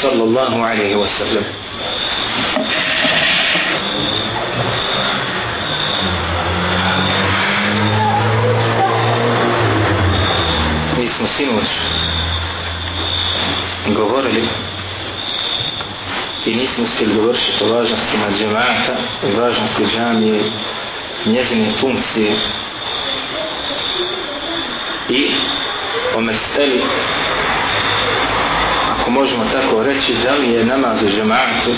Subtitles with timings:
[0.00, 1.44] sallallahu alaihi wa sallam.
[10.98, 11.68] Mi smo sinoć
[13.86, 14.48] govorili
[16.46, 18.96] i nismo uspjeli dovršiti o važnostima džemata
[19.28, 20.42] i važnosti džamije
[21.26, 22.32] njezine funkcije
[25.08, 25.30] i
[26.16, 26.82] o mesteli
[29.10, 31.70] ako možemo tako reći da li je namaz u džematu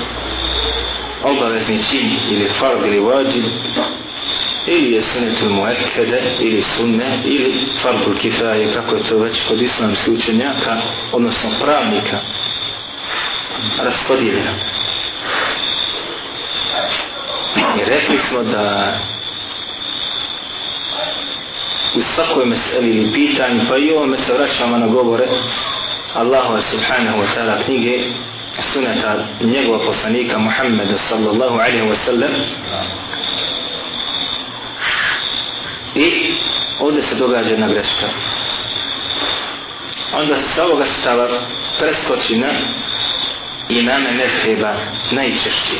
[1.25, 3.45] obavezni čin ili fard ili vađib
[4.66, 10.15] ili je sunetul muekede ili sunne ili fardul kifaje kako je to već kod islamskih
[10.15, 10.77] učenjaka
[11.12, 12.19] odnosno pravnika
[13.78, 14.53] raspodijeljeno
[17.56, 18.95] i rekli smo da
[21.95, 25.28] u svakoj meseli ili pitanju pa i ovome se vraćamo na govore
[26.15, 28.05] Allahove subhanahu wa ta'ala knjige
[28.73, 32.33] suneta njegova poslanika Muhammeda sallallahu alaihi wa sallam.
[35.95, 36.34] I
[36.81, 38.06] ovdje se događa jedna greška.
[40.14, 41.28] Onda se sa ovoga stava
[41.78, 42.48] preskoči na
[43.69, 44.75] imame mezheba
[45.11, 45.77] najčešći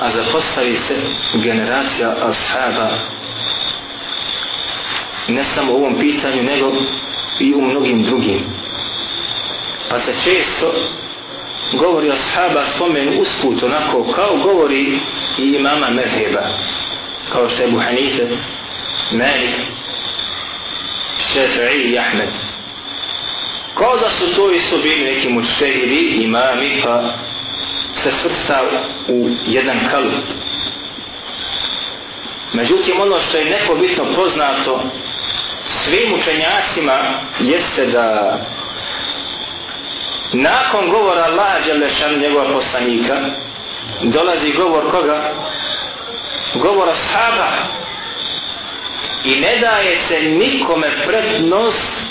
[0.00, 0.96] a zapostavi se
[1.34, 2.90] generacija ashaba
[5.28, 6.72] ne samo u ovom pitanju nego
[7.40, 8.40] i u mnogim drugim.
[9.90, 10.74] Pa se često
[11.72, 14.98] govori o ashaba spomen usput onako kao govori
[15.38, 16.42] i imama mezheba
[17.32, 18.28] kao što je Abu Hanife
[19.10, 19.54] Malik
[21.32, 22.28] Šefi'i i Ahmed.
[23.74, 27.02] Kao da su to isto bili neki mučtehidi imami pa
[27.94, 28.62] se svrsta
[29.08, 30.14] u jedan kalup.
[32.52, 34.82] Međutim ono što je nepobitno poznato
[35.68, 36.98] svim učenjacima
[37.40, 38.38] jeste da
[40.32, 43.16] nakon govora Allaha Đelešan njegova poslanika
[44.02, 45.30] dolazi govor koga?
[46.54, 47.48] govor ashaba
[49.24, 52.06] i ne daje se nikome prednost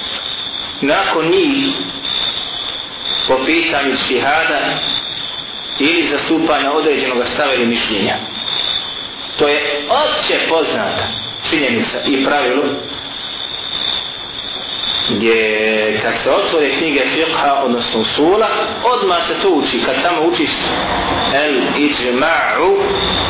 [0.81, 1.75] nakon njih
[3.27, 4.59] po pitanju štihada
[5.79, 8.15] ili zastupanja određenog stava ili mišljenja.
[9.37, 11.07] To je opće poznata
[11.49, 12.63] činjenica i pravilo
[15.09, 18.47] gdje kad se otvore knjige fiqha, odnosno usula,
[18.83, 19.81] odmah se to uči.
[19.85, 20.49] Kad tamo učiš
[21.33, 22.77] el iđma'u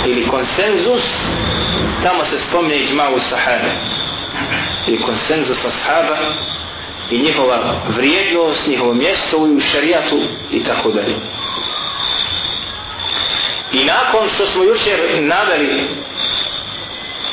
[0.05, 1.03] ili konsenzus,
[2.03, 3.71] tamo se spomne iđma'u sahabe.
[4.87, 6.17] I konsenzus ashaba
[7.11, 10.19] i njihova vrijednost, njihovo mjesto u šarijatu
[10.51, 11.15] i tako dalje.
[13.73, 15.87] I nakon što smo jučer naveli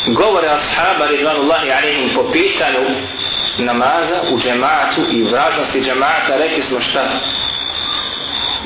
[0.06, 2.78] govore ashaba ridvanullahi alaihim po pitanju
[3.60, 7.04] namaza u džematu i vražnosti džemata rekli smo šta?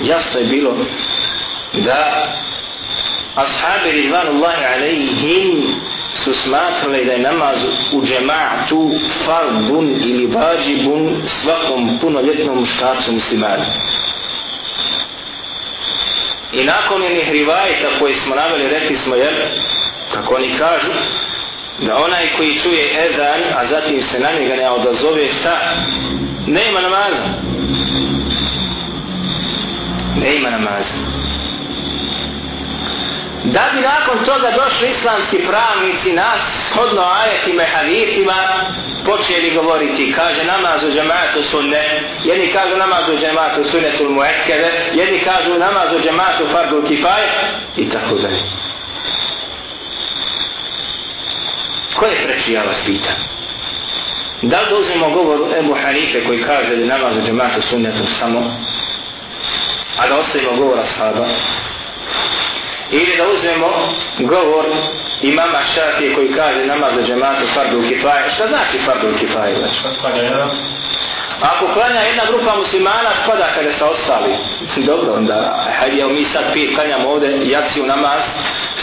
[0.03, 0.77] Jasno je bilo
[1.73, 2.29] da
[3.35, 5.75] ashabi ridvanullahi alaihim
[6.15, 7.57] su smatrali da je namaz
[7.93, 8.91] u džematu
[9.25, 13.65] fardun ili vađibun svakom punoljetnom muškarcu muslimanu.
[16.53, 19.35] I nakon onih rivajta koji smo naveli rekli smo jer
[20.13, 20.91] kako oni kažu
[21.79, 25.59] da onaj koji čuje ezan, a zatim se na njega ne odazove šta?
[26.47, 27.23] Nema namaza.
[30.17, 30.95] Ne ima namaza.
[33.45, 36.41] Da bi nakon toga došli islamski pravnici nas
[36.75, 38.35] hodno ajetima i hadithima
[39.05, 45.19] počeli govoriti kaže namaz u džematu sunne jedni kažu namaz u džematu sunnetul muekkede jedni
[45.19, 47.23] kažu namaz u džematu fardu kifaj
[47.77, 48.43] i tako dalje.
[51.95, 53.17] Ko je preči ja vas pitam
[54.43, 58.57] da li dozimo govor Ebu Hanife koji kaže da namaz u džematu sunnetul samo
[59.99, 61.27] a da ostavimo govor ashaba
[62.91, 63.69] ili da uzmemo
[64.19, 64.65] govor
[65.23, 68.31] imama Šafije koji kaže namaz za džematu fardu kifaje.
[68.31, 69.57] Šta znači fardu kifaje?
[71.41, 74.37] Ako klanja jedna grupa muslimana, spada kada se ostali.
[74.89, 78.25] Dobro, onda, hajde, evo mi sad pije, klanjamo ovde jaciju namaz,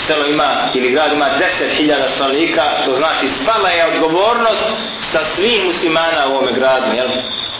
[0.08, 4.68] selo ima, ili grad ima deset hiljada stanovnika, to znači svala je odgovornost
[5.12, 7.10] sa svih muslimana u ovome gradu, jel?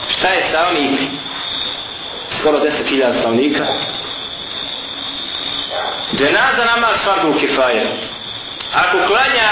[0.08, 1.00] Šta je sa onih
[2.30, 3.64] skoro deset hiljada stanovnika?
[6.16, 7.86] Dženaza namaz fardu kifaje.
[8.74, 9.50] Ako klanja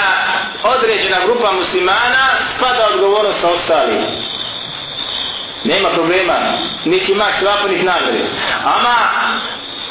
[0.63, 3.99] određena grupa muslimana, spada odgovornost sa ostali.
[5.65, 6.39] Nema problema,
[6.85, 8.25] niti ima svapo, niti.
[8.65, 8.97] Ama,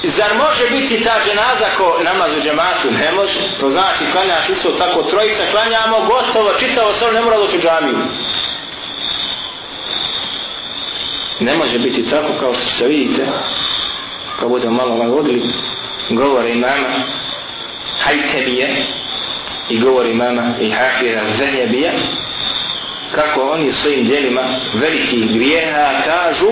[0.04, 2.92] zar može biti ta dženaza ko namaz u džematu?
[2.92, 3.40] Ne može.
[3.60, 7.98] To znači, klanjaš isto tako, trojica klanjamo, gotovo, čitavo sve, ne mora doći u džamiju.
[11.40, 13.26] ne može biti tako kao što se vidite
[14.40, 15.44] kao budemo malo ovaj navodili
[16.10, 16.90] govore imama
[18.04, 18.86] Hajtemije
[19.70, 21.92] i govori imama i Hafira Zahjabija
[23.12, 24.42] kako oni svojim dijelima
[24.74, 26.52] velikih grijeha kažu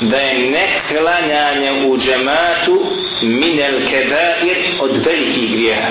[0.00, 2.86] da je neklanjanje u džematu
[3.22, 5.88] minel kebair od velikih grijeha.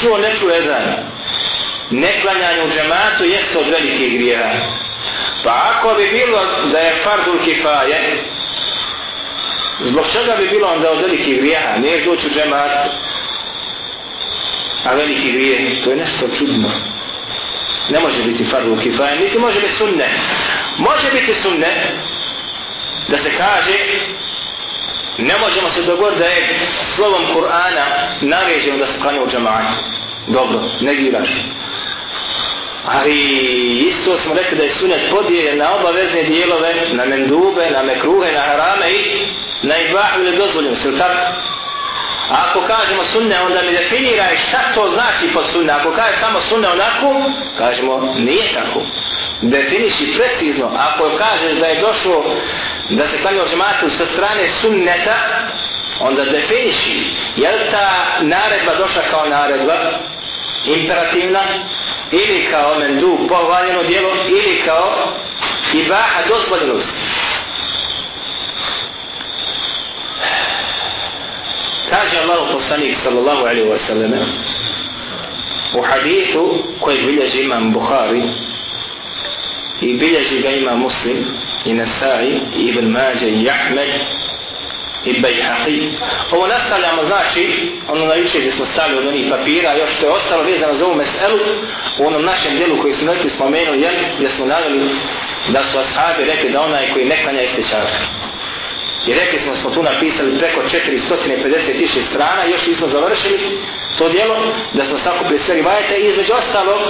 [0.00, 0.82] Čuo ne čuje jedan?
[1.90, 4.50] Neklanjanje u džematu jeste od velikih grijeha.
[5.44, 6.40] Pa ako bi bilo
[6.72, 8.22] da je fardul kifaje
[9.80, 11.78] zbog čega bi bilo onda od velikih grijeha?
[11.78, 12.86] Nije doći u džemat
[14.84, 16.70] a veliki grije to je nešto čudno.
[17.90, 20.08] Ne može biti fardul kifaje niti može biti sunne.
[20.78, 21.92] Može biti sunne
[23.08, 23.74] da se kaže
[25.18, 26.60] ne možemo se dogoditi da je
[26.94, 27.84] slovom Kur'ana
[28.20, 29.78] naređeno da se klanja u džematu
[30.26, 31.30] dobro, negiraš.
[32.84, 33.18] Ali
[33.88, 38.40] isto smo rekli da je sunet podijeljen na obavezne dijelove na mendube, na mekruhe, na
[38.40, 39.26] harame i
[39.62, 41.32] na ibahu ili dozvoljeno se tako?
[42.28, 45.72] Ako kažemo sunne onda mi definiraj šta to znači pod sunne.
[45.72, 48.82] Ako kaže samo sunne onako kažemo nije tako.
[49.42, 50.70] Definiši precizno.
[50.78, 52.24] Ako kažeš da je došlo
[52.88, 55.14] da se klanja u džematu sa strane sunneta
[56.00, 57.90] onda definiši je li ta
[58.20, 59.74] naredba došla kao naredba
[60.66, 61.40] imperativna
[62.10, 64.10] ili kao mendu pohvaljeno djelo?
[64.28, 65.12] ili kao
[65.74, 66.92] ibaha dozvoljenost?
[71.92, 74.12] Kaže Allah poslanik sallallahu alaihi wa sallam
[75.74, 78.22] u hadithu koji bilježi imam Bukhari
[79.80, 81.16] i bilježi ga ima Muslim
[81.64, 83.88] i Nasai i Ibn Mađe i Ahmed
[85.04, 85.90] i Bejhaqi.
[86.30, 90.12] Ovo nastavljamo znači, ono na juče gdje smo stavili od onih papira, još što je
[90.12, 91.38] ostalo vezano za ovu meselu,
[91.98, 94.90] u onom našem dijelu koji smo neki spomenuli, jer gdje smo navjeli
[95.48, 97.62] da su ashabi rekli da onaj koji ne klanja jeste.
[99.06, 103.38] I rekli smo smo tu napisali preko 450.000 strana, još nismo završili
[103.98, 104.36] to djelo,
[104.72, 106.80] da smo sakupili sve rivajete i između ostalog,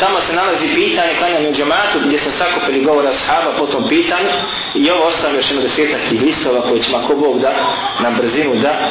[0.00, 4.30] tamo se nalazi pitanje klanjanja u džematu, gdje smo sakupili govora sahaba po tom pitanju
[4.74, 7.52] i ovo ostavljamo još jedno desetak tih listova koje ćemo ako Bog da
[8.00, 8.90] na brzinu da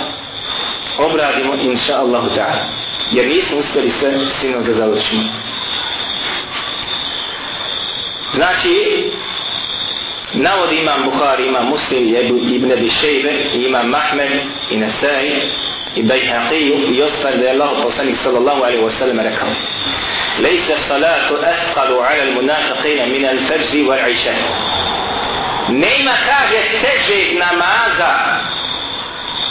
[0.97, 2.63] obradimo inša Allahu ta'ala.
[3.11, 5.23] Jer nismo uspjeli sve sinom da završimo.
[8.35, 9.03] Znači,
[10.35, 14.31] navod imam Bukhari, imam Muslim, Ebu Ibn Abi Shejbe, imam Mahmed
[14.71, 15.51] i Nasai
[15.95, 19.47] i Bajhaqiju i ostali da je Allah poslanik sallallahu alaihi wa sallam rekao.
[20.43, 24.31] Lejse salatu athqalu ala al munafiqina min al fajri wal iša
[25.69, 28.11] Nema kaže težeg namaza.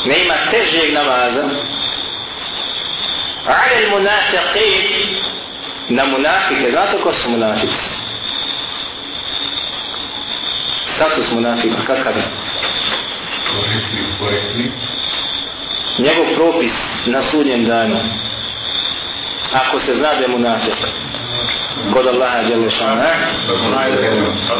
[0.07, 1.45] Nema težeg namaza.
[3.47, 4.83] Ala al munafiqin
[5.89, 8.04] na munafike, znate ko su munafice?
[10.95, 12.25] Status munafika kakav je?
[15.99, 17.97] Njegov propis na sudnjem danu.
[19.53, 20.75] Ako se zna da je munafik
[21.93, 23.11] kod Allaha jalla šana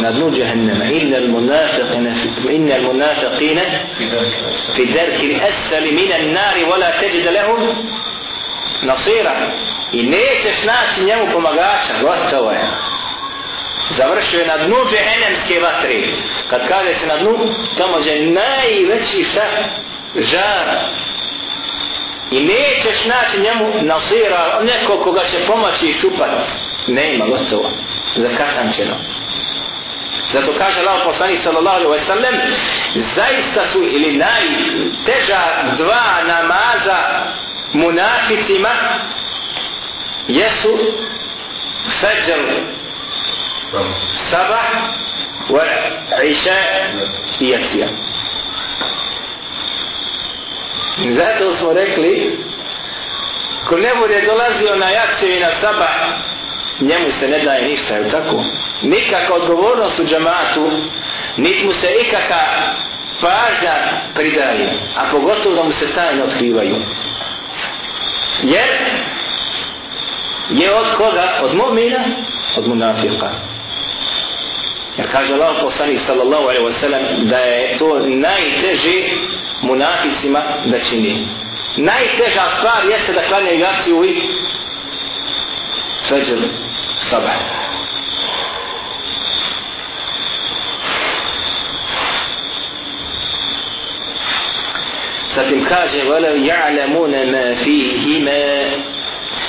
[0.01, 2.11] na dnu jahannama inna al-munafiqina
[2.51, 3.63] inna al-munafiqina
[4.75, 7.63] fi darki al-asfali min an-nari wala tajid lahum
[8.83, 9.33] nasira.
[9.93, 12.94] I nećeš naći njemu pomagača gotovo je
[13.91, 16.01] završio je na dnu džehennemske vatre.
[16.51, 17.39] Kad kaže se na dnu
[17.79, 19.47] tamo je najveći šta?
[20.15, 20.69] Žar.
[22.31, 26.43] I nećeš naći njemu nasira neko koga će pomoći i šupati.
[26.87, 27.71] Ne ima gotovo.
[28.17, 28.95] Zakatančeno
[30.35, 32.35] zato kaže Allah poslanik sallallahu alaihi wa sallam
[33.15, 35.41] zaista su ili najteža
[35.77, 36.99] dva namaza
[37.73, 38.71] munaficima
[40.29, 40.79] jesu
[42.01, 42.39] fajr
[44.17, 44.65] sabah
[45.51, 45.65] wa
[46.25, 46.55] isha
[47.41, 47.87] i jacija
[50.99, 52.39] Zato smo rekli,
[53.69, 55.91] ko ne bude dolazio na jacije i na sabah,
[56.81, 58.45] njemu se ne daje ništa, je tako?
[58.83, 60.71] Nikakva odgovornost u džamatu,
[61.37, 62.41] niti mu se ikaka
[63.21, 63.75] pažnja
[64.15, 66.77] pridaje, a pogotovo da mu se tajne otkrivaju.
[68.43, 68.69] Jer
[70.51, 71.41] je od koga?
[71.43, 72.05] Od mumina?
[72.57, 73.31] Od munafika.
[74.98, 79.10] Jer kaže Allah poslanik sallallahu alaihi wa sallam da je to najteže
[79.62, 81.28] munaficima da čini.
[81.78, 84.22] Najteža stvar jeste da klanja igaciju i
[86.10, 86.40] feđer
[87.00, 87.60] sabah.
[95.36, 98.46] Zatim kaže وَلَوْ يَعْلَمُونَ مَا فِيهِمَا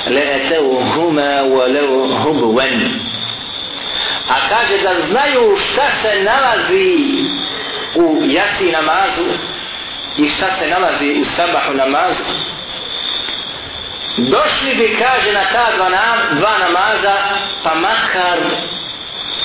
[0.07, 3.04] لَأَتَوْهُمَا وَلَوْ هُبْوًا
[4.28, 6.96] a kaže da znaju šta se nalazi
[7.94, 9.24] u jaci namazu
[10.16, 12.24] i šta se nalazi u sabahu namazu.
[14.16, 17.16] Došli bi kaže na ta dva, nam, dva namaza
[17.62, 18.38] pa makar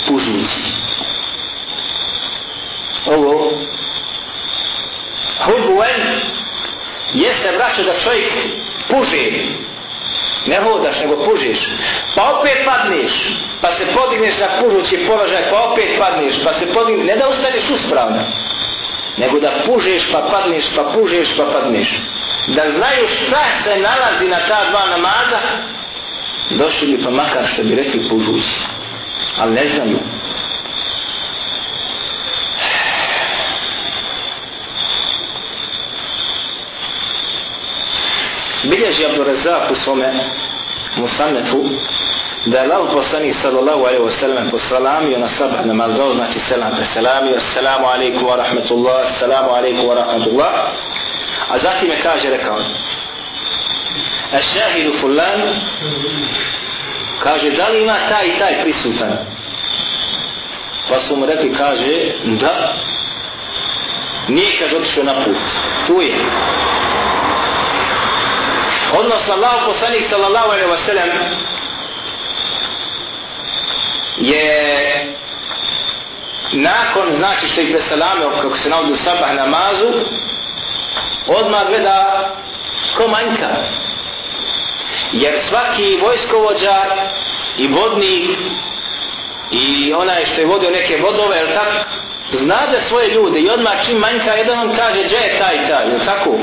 [0.08, 0.62] pužnici
[3.06, 3.52] ovo
[5.46, 6.22] hubuen
[7.14, 8.32] jeste braćo da čovjek
[8.90, 9.32] puže
[10.46, 11.60] ne hodaš nego pužiš.
[12.16, 13.12] Pa opet padneš.
[13.62, 16.44] Pa se podigneš na pužući položaj pa opet padneš.
[16.44, 18.20] Pa se podigneš ne da ustaneš uspravno
[19.18, 22.00] nego da pužeš pa padneš pa pužeš pa padneš.
[22.48, 25.40] Da znaju šta se nalazi na ta dva namaza
[26.50, 28.62] došli bi pa makar što bi rekli pužući.
[29.40, 30.00] Ali ne znaju.
[38.63, 40.13] Bilježi Abdurazak u svome
[40.96, 41.63] musanetu
[42.46, 46.75] da je Allah poslanik sallallahu alaihi wa sallam posalamio na sabah namaz dao znači selam
[46.75, 50.53] preselamio assalamu alaikum wa rahmetullah, assalamu alaikum wa rahmetullah,
[51.50, 52.58] a zatim je kaže rekao
[54.32, 55.41] a šahidu fulan.
[57.24, 59.12] Kaže da li ima taj i taj prisutan?
[60.89, 62.74] Pa su mu rekli kaže da.
[64.27, 65.38] Nije kaže otišao na put.
[65.88, 66.15] Tu je
[69.00, 71.10] odnosno Allah poslanik sallallahu alaihi wa sallam
[74.18, 75.16] je
[76.52, 79.88] nakon znači što je preselamio kako se navodi u sabah namazu
[81.28, 82.30] odmah gleda
[82.98, 83.48] ko manjka.
[85.12, 86.82] Jer svaki vojskovođa
[87.58, 88.38] i vodnik
[89.52, 93.98] i onaj što je vodio neke vodove jel zna znade svoje ljude i odmah čim
[93.98, 95.90] manjka jedan on kaže gdje je taj taj?
[95.90, 96.38] Jel tako?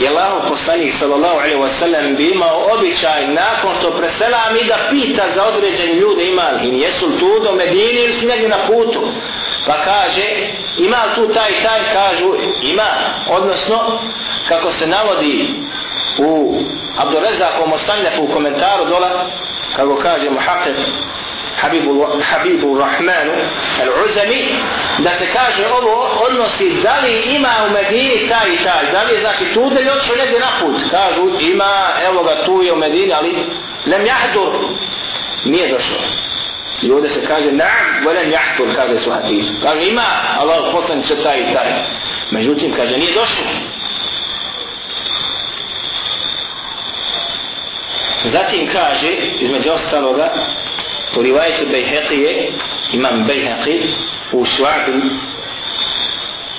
[0.00, 5.22] Je Allah poslanik sallallahu alaihi wasallam bi imao običaj nakon što preselam i da pita
[5.34, 8.58] za određene ljude ima li im jesu li tu do Medini ili su negdje na
[8.66, 9.00] putu.
[9.66, 10.26] Pa kaže
[10.78, 12.90] ima li tu taj taj kažu ima.
[13.28, 13.98] Odnosno
[14.48, 15.48] kako se navodi
[16.18, 16.60] u
[16.96, 19.26] Abdurezakom osanljafu u komentaru dola
[19.76, 20.74] kako kaže muhaqib
[21.60, 23.32] Habibu, Habibu Rahmanu
[23.82, 24.48] Al-Uzami
[24.98, 29.14] da se kaže ovo odnosi da li ima u Medini taj i taj da li
[29.14, 32.72] je znači tu da je otišao negdje na put kažu ima evo ga tu je
[32.72, 33.34] u Medini ali
[33.86, 34.52] nem jahdur.
[35.44, 35.96] Nije došlo.
[36.82, 40.06] I ovdje se kaže naam velem jahdur kaže su hadis kaže ima
[40.38, 41.72] Allah poslani će taj i taj.
[42.30, 43.44] Međutim kaže nije došlo.
[48.24, 50.32] Zatim kaže, između ostaloga,
[51.16, 52.52] u rivajetu Bejheqije,
[52.92, 53.80] imam Bejheqi,
[54.32, 55.00] u švabu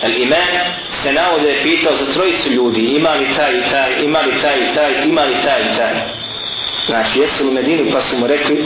[0.03, 4.33] al-iman, se navode je pitao za trojicu ljudi, ima li taj i taj, ima li
[4.41, 5.93] taj i taj, ima li taj i taj.
[6.85, 8.65] Znači, jesu u Medinu, pa su mu rekli,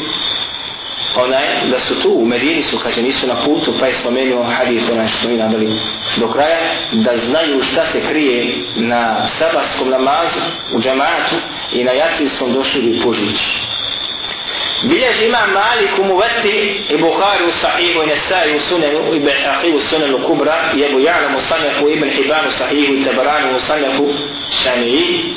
[1.15, 4.91] onaj, da su tu, u Medini su, kaže, nisu na putu, pa je spomenuo hadith,
[4.91, 5.79] onaj što mi nadali
[6.17, 6.59] do kraja,
[6.91, 10.39] da znaju šta se krije na sabarskom namazu,
[10.73, 11.35] u džamatu
[11.73, 13.59] i na jacinskom došli bi pužići.
[14.84, 19.75] Bilježi ima Malik u Muvati i Bukhari u Sahihu i Nesai u Sunanu i Behaqi
[19.75, 23.60] u Sunanu Kubra i Ebu Jalam u Sanjaku i Ibn Hibanu Sahihu i Tabaranu u
[23.60, 24.08] Sanjaku
[24.63, 25.36] Šaniji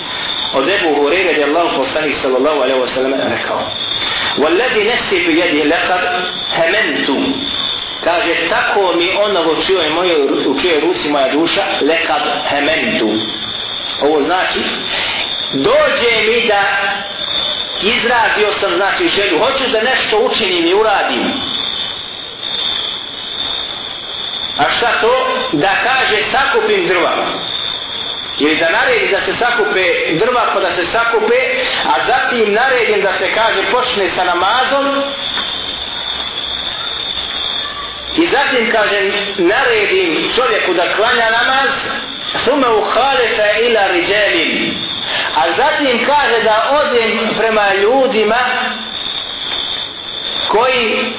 [0.54, 3.70] od Ebu Hureyre gdje Allah postanik sallallahu alaihi wa sallam rekao
[4.38, 6.00] Walladhi nefsi bi jedi lakad
[6.56, 7.16] hamentu
[8.04, 10.16] kaže tako mi onovo čio je moje
[10.46, 13.08] u čio rusi moja duša lekad hamentu
[14.02, 14.60] ovo znači
[15.52, 16.62] dođe mi da
[17.82, 19.38] izrazio sam znači želju.
[19.38, 21.32] Hoću da nešto učinim i uradim.
[24.58, 25.12] A šta to?
[25.52, 27.26] Da kaže sakupim drva.
[28.38, 31.34] Ili da naredi da se sakupe drva pa da se sakupe
[31.86, 35.02] a zatim naredim da se kaže počne sa namazom.
[38.16, 39.00] I zatim kaže
[39.38, 41.70] naredim čovjeku da klanja namaz.
[42.44, 42.84] Sume u
[43.62, 44.78] ila riđelim
[45.38, 48.38] a zatim kaže da odem prema ljudima
[50.48, 51.12] koji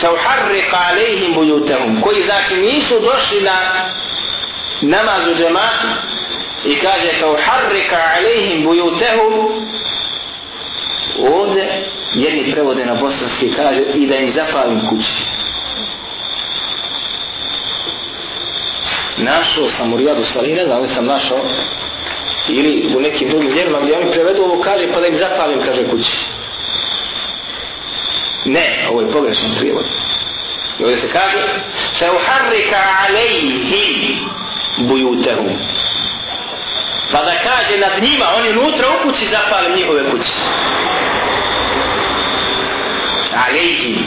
[0.00, 3.58] se uharrika alejhim bujutahum koji znači nisu došli na
[4.80, 5.86] namaz u džematu
[6.64, 9.66] i kaže kao harrika alejhim bujutahum
[11.18, 11.82] ovde
[12.14, 15.24] jedni prevode na bosanski kaže i da im zapalim kući.
[19.16, 21.40] Našao sam u Rijadu Salina, znam li sam našao?
[22.48, 25.88] Ili u nekim drugim djelima gdje oni prevedu ovo kaže pa da im zapalim kaže
[25.88, 26.18] kući.
[28.44, 29.84] Ne, ovo je pogrešan prijevod.
[30.78, 31.38] I ovdje se kaže
[31.98, 34.18] se uharrika alejhim
[34.78, 35.50] bujutehum
[37.12, 40.32] pa da kaže nad njima oni unutra u kući zapalim njihove kuće.
[43.48, 43.98] Alejhi.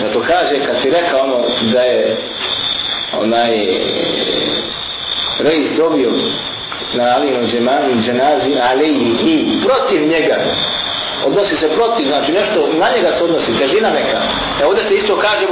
[0.00, 2.16] Zato kaže kad si rekao ono da je
[3.20, 3.78] onaj eh,
[5.38, 6.10] reis dobio
[6.94, 10.36] na Alinom džemanu dženazi alejhi protiv njega
[11.26, 14.20] odnosi se protiv, znači nešto na njega se odnosi, težina neka.
[14.62, 15.46] E ovdje se isto kaže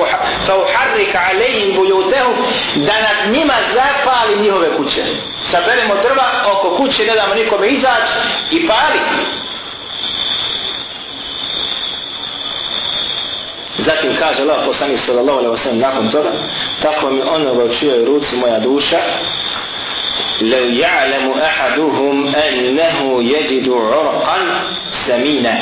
[0.47, 2.35] fa uharrika alejhim bujutehum
[2.75, 5.03] da nad njima zapali njihove kuće.
[5.45, 8.13] Saberemo drva oko kuće, ne damo nikome izaći
[8.51, 9.01] i pali.
[13.79, 16.31] Zatim kaže Allah poslanik sallallahu alejhi ve sellem nakon toga
[16.83, 18.99] tako mi onoga u čijoj ruci moja duša
[20.42, 24.38] لو يعلم أحدهم أنه يجد عرقا
[25.08, 25.58] سمينا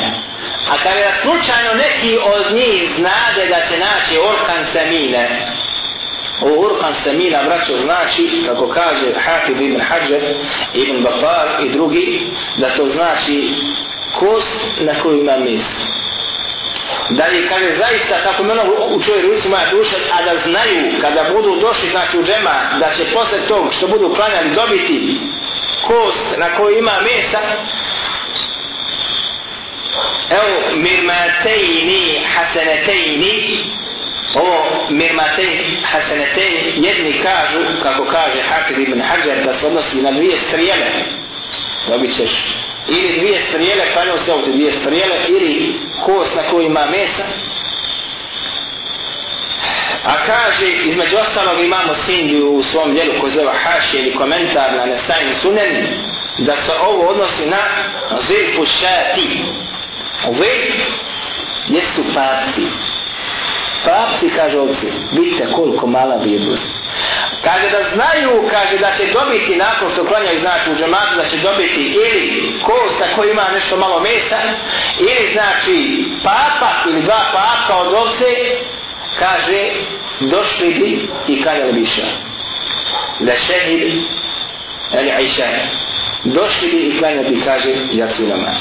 [0.70, 5.46] A kada je slučajno neki od njih znade da će naći orkan samine,
[6.41, 10.22] ovo orkan samina, braćo, znači, kako kaže Hafid ibn Hajar,
[10.74, 12.27] ibn Batar i drugi,
[12.58, 13.50] da to znači
[14.13, 15.82] kost na koju ima misl
[17.16, 21.00] da li kaže zaista kako me ono u toj ruci moja duša a da znaju
[21.00, 25.21] kada budu došli znači u džema da će posle tog što budu klanjali dobiti
[25.87, 27.38] kost na kojoj ima mesa?
[30.31, 33.64] Evo mirmatejni hasenetejni
[34.35, 40.38] ovo mirmatejni hasenetejni jedni kažu kako kaže Hafid ibn Hajar da se odnosi na dvije
[40.38, 40.90] strijele.
[41.88, 46.87] Dobit ćeš ili dvije strijele, klanjao se ovdje dvije strijele, ili kos na kojoj ima
[46.87, 47.25] mesa.
[50.05, 54.85] A kaže, između ostalog imamo Sindi u svom djelu ko zove Haši ili komentar na
[54.87, 55.87] Nesajn Sunen,
[56.39, 57.59] da se ovo odnosi na
[58.21, 59.45] zirpu šati.
[60.31, 60.73] Zirp
[61.69, 62.62] jesu papci.
[63.85, 66.67] Papci, kaže ovdje, vidite koliko mala vrijednost.
[67.44, 71.37] Kaže da znaju, kaže da će dobiti nakon što klanjaju znači u džamatu, da će
[71.37, 74.38] dobiti ili kosa koji ima nešto malo mesa
[74.99, 78.25] ili znači papa ili dva papa od ovce
[79.18, 79.70] kaže
[80.20, 82.06] došli bi i klanjali bi ša.
[83.20, 83.92] Le šehid
[85.00, 85.48] ili ajša.
[86.24, 88.57] Došli bi i klanjali bi kaže jaci namaz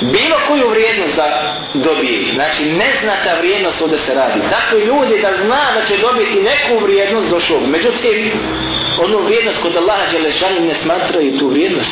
[0.00, 2.32] bilo koju vrijednost da dobije.
[2.34, 4.40] Znači, neznata vrijednost ovdje se radi.
[4.40, 7.60] Dakle, Tako ljudi da zna da će dobiti neku vrijednost došlo.
[7.60, 8.32] Međutim,
[9.04, 11.90] onu vrijednost kod Allaha Đelešanu ne smatraju tu vrijednost.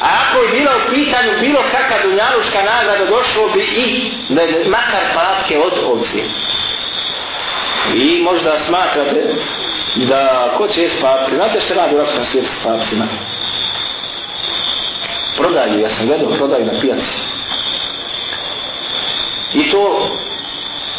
[0.00, 4.64] A ako je bila u pitanju bilo kakva dunjaluška nagrada, došlo bi i da je
[4.68, 6.22] makar papke od ovci.
[7.94, 9.34] I možda smatrate
[9.96, 11.34] da ko će jest papke?
[11.34, 13.04] Znate što radi u Rapskom svijetu s papcima?
[15.50, 17.18] Prodaju, ja sam gledao, prodaju na pijaci.
[19.54, 20.08] I to,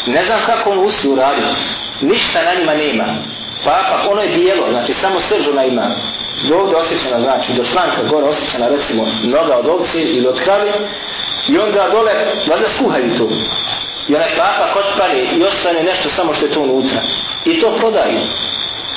[0.06, 1.62] ne znam kako on uspije uraditi,
[2.02, 3.06] ništa na njima nema.
[3.64, 5.88] Pa, pa ono je bijelo, znači samo srž ona ima.
[6.50, 10.72] Do ovdje osjećana, znači do članka gore osjećana recimo noga od ovce ili od krave
[11.48, 12.14] i onda dole,
[12.48, 13.30] valjda skuhaju to.
[14.08, 14.84] I onaj papa kod
[15.38, 17.02] i ostane nešto samo što je to unutra.
[17.46, 18.20] I to prodaju.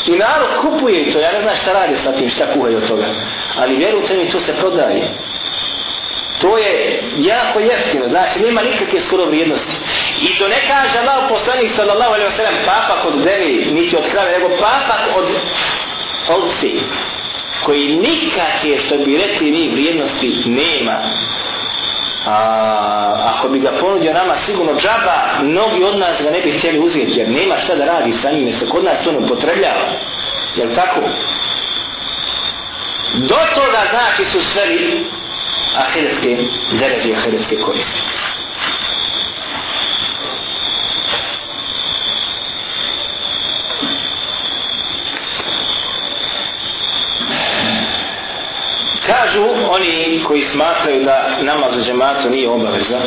[0.06, 3.06] I narod kupuje to, ja ne znam šta radi sa tim, šta kuhaju od toga.
[3.58, 5.10] Ali vjerujte mi, to se prodaje.
[6.44, 9.72] To je jako jeftino, znači nema nikakve skoro vrijednosti.
[10.20, 14.10] I to ne kaže Allah poslanik sallallahu alaihi wa sallam papa kod devi, niti od
[14.10, 15.24] krave, nego papak od
[16.28, 16.80] ovci,
[17.64, 21.00] koji nikakve, što bi rekli mi, vrijednosti nema.
[22.26, 26.78] A, ako bi ga ponudio nama sigurno džaba, mnogi od nas ga ne bi htjeli
[26.78, 29.88] uzeti, jer nema šta da radi sa njim, jer se kod nas to ne upotrebljava.
[30.56, 31.00] Jel tako?
[33.14, 35.04] Do toga znači su sveli
[35.76, 36.36] ahiretske
[36.72, 38.00] deređe i ahiretske koriste.
[49.06, 52.98] Kažu oni koji smatraju da namaz za džematu nije obaveza,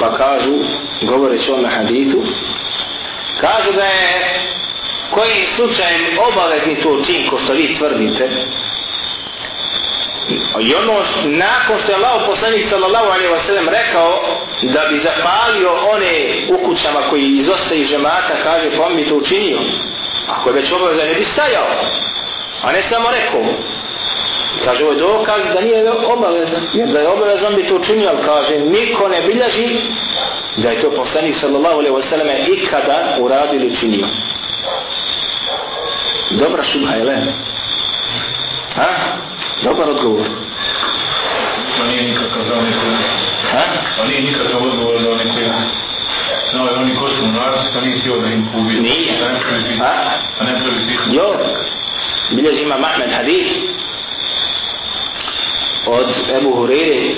[0.00, 0.54] pa kažu,
[1.02, 2.22] govoreći o haditu,
[3.40, 4.40] kažu da je
[5.10, 8.30] kojim slučajem obavezni to čin ko što vi tvrdite,
[10.60, 14.22] I ono, nakon što je Allah poslanik sallallahu alaihi wasallam rekao
[14.62, 19.58] da bi zapalio one u kućama koji izostaju žemata, kaže, pa on mi to učinio.
[20.28, 21.66] Ako je već obaveza ne bi stajao.
[22.62, 23.44] A ne samo rekao.
[24.64, 26.62] Kaže, ovo je dokaz da nije obavezan.
[26.72, 29.76] Jer da je obavezan bi to učinio, ali kaže, niko ne bilježi
[30.56, 34.06] da je to poslanik sallallahu alaihi wasallam ikada uradio ili učinio.
[36.30, 37.16] Dobra šubha je, le?
[38.76, 38.86] Ha?
[39.62, 40.47] Dobar odgovor.
[41.98, 42.96] Nije nikakav za oni koji...
[43.52, 43.64] Ha?
[43.96, 45.46] To nije nikakav odgovor za oni koji...
[46.54, 48.80] No, oni koji su to nije htio da im ubije.
[48.80, 49.12] Nije.
[49.78, 49.94] Ha?
[50.40, 51.00] A ne pravi sih.
[51.12, 51.38] Jo.
[52.30, 53.50] Bilježi ima Mahmed hadith
[55.86, 56.06] od
[56.38, 57.14] Ebu Hurere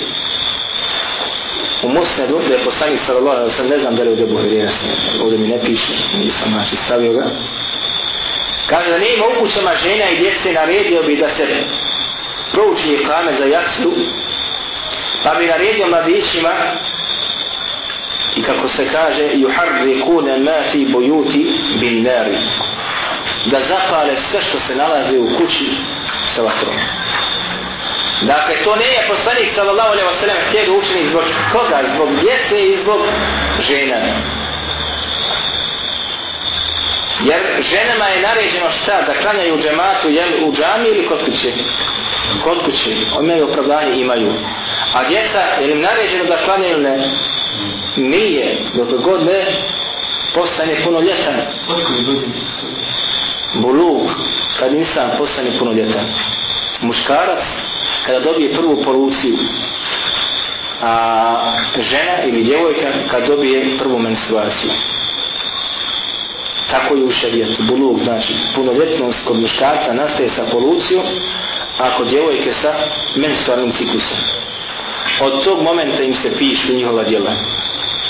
[1.82, 4.70] u Musnedu, da je poslanik sallallahu alaihi wa ne znam da li je ovdje Buhirina
[5.22, 7.24] ovdje mi ne piše, nisam znači stavio ga.
[8.66, 11.46] Kaže da nije ima ukućama žena i djece, naredio bi da se
[12.52, 13.92] prouči kame za jaciju,
[15.24, 16.50] pa bi naredio mladićima
[18.36, 21.46] i kako se kaže yuharrikuna ma fi buyuti
[21.80, 22.36] bin nari
[23.46, 25.66] da zapale sve što se nalazi u kući
[26.28, 26.74] sa vatrom.
[28.22, 31.82] Dakle to ne je poslanik sallallahu alaihi wa sallam htio da učini zbog koga?
[31.94, 33.00] Zbog djece i zbog
[33.60, 33.96] žena.
[37.24, 39.00] Jer ženama je naređeno šta?
[39.06, 41.52] Da klanjaju džematu jel, u džami ili kod kuće?
[42.44, 42.90] Kod kuće.
[43.18, 44.32] One opravdanje imaju
[44.94, 47.10] a djeca je li naređeno da klanjaju ne?
[47.96, 48.58] Nije.
[48.74, 49.44] Dok god ne
[50.34, 51.34] postane punoljetan.
[53.54, 54.10] Buluk
[54.58, 56.04] kad insan postane punoljetan.
[56.80, 57.42] Muškarac
[58.06, 59.36] kada dobije prvu poluciju
[60.82, 64.70] a žena ili djevojka kad dobije prvu menstruaciju.
[66.70, 71.04] Tako je u šarijetu buluk znači punoljetnost kod muškarca nastaje sa polucijom
[71.78, 72.74] a kod djevojke sa
[73.16, 74.18] menstrualnim ciklusom
[75.20, 77.32] od tog momenta im se pišu njihova djela.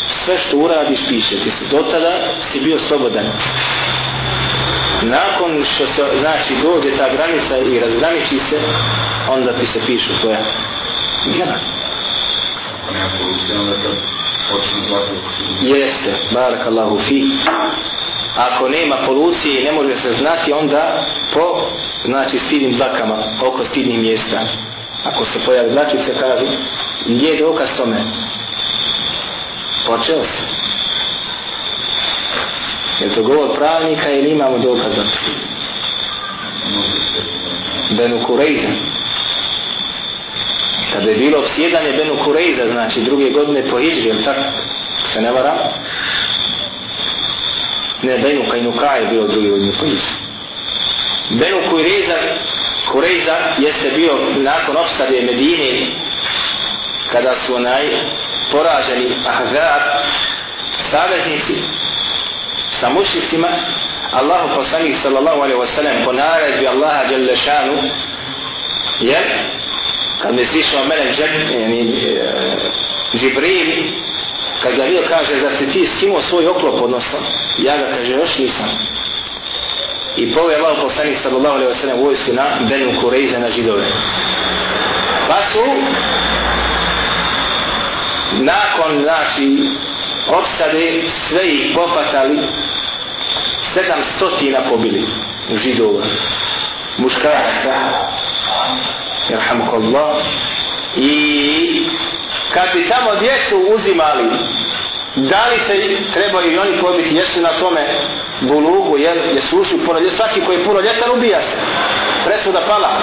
[0.09, 1.65] Sve što uradiš piše ti se.
[1.71, 3.27] Do tada si bio slobodan.
[5.03, 8.61] Nakon što se znači dođe ta granica i razgraniči se
[9.29, 10.45] onda ti se pišu tvoja
[11.35, 11.55] djela.
[15.61, 17.25] Jeste barakallahu fi.
[18.37, 21.69] Ako nema polucije i ne može se znati onda po
[22.05, 24.41] znači stidnim zakama oko stidnih mjesta
[25.05, 26.45] ako se pojavi znači se kaže
[27.07, 27.97] gdje je dokaz tome?
[29.87, 30.61] Počeo se
[33.01, 35.19] je to govor pravnika ili imamo dokaz za to?
[37.91, 38.69] Benu Kurejza.
[40.93, 44.43] Kada je bilo obsjedanje Benu Kurejza znači druge godine po Iđri jel tako?
[45.05, 45.59] Se ne varam?
[48.03, 50.15] Ne Benu Kajnuka je bilo druge godine po Iđri
[51.31, 52.15] Benu Kurejza
[52.93, 55.87] Kurejza jeste bio nakon opsade Medine
[57.13, 57.87] kada su onaj
[58.53, 59.83] poraženi Ahzab
[60.91, 61.55] saveznici
[62.71, 63.49] sa mušicima
[64.13, 67.79] Allahu poslanik sallallahu alaihi wasallam po naredbi Allaha jalla šanu
[69.01, 69.21] je
[70.23, 71.13] kad mi slišao mene
[73.15, 73.93] Džibril
[74.63, 77.19] kad ga vidio kaže da si ti skinuo svoj oklop odnosno?
[77.59, 78.69] Ja ga kaže još nisam
[80.21, 83.87] i poveo Allah poslanik sallallahu alaihi wasallam vojsku na Benu Kureize na židove.
[85.29, 85.65] Pa su
[88.33, 89.69] nakon znači
[90.29, 92.39] opsade sve ih popatali
[94.21, 95.07] 700 pobili
[95.55, 96.03] židova
[96.99, 97.75] muškaraca
[99.31, 100.17] jerhamukallah
[100.97, 101.87] i
[102.55, 104.31] kad bi tamo djecu uzimali
[105.17, 107.81] da li se trebaju i oni pobiti jesu na tome
[108.41, 111.57] bulugu jer je slušao puno svaki koji je puno ljetan ubija se
[112.27, 113.03] presuda pala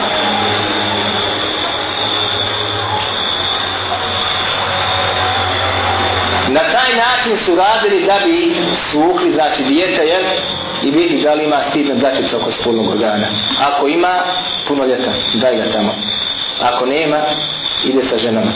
[6.50, 8.56] Na taj način su radili da bi
[8.92, 10.24] svukli, znači dijete, jer
[10.84, 13.28] I vidi da li ima stidne dačice oko spolnog organa.
[13.62, 14.24] Ako ima,
[14.68, 15.96] puno ljeta, daj ga tamo.
[16.62, 17.18] Ako nema,
[17.86, 18.52] ide sa ženama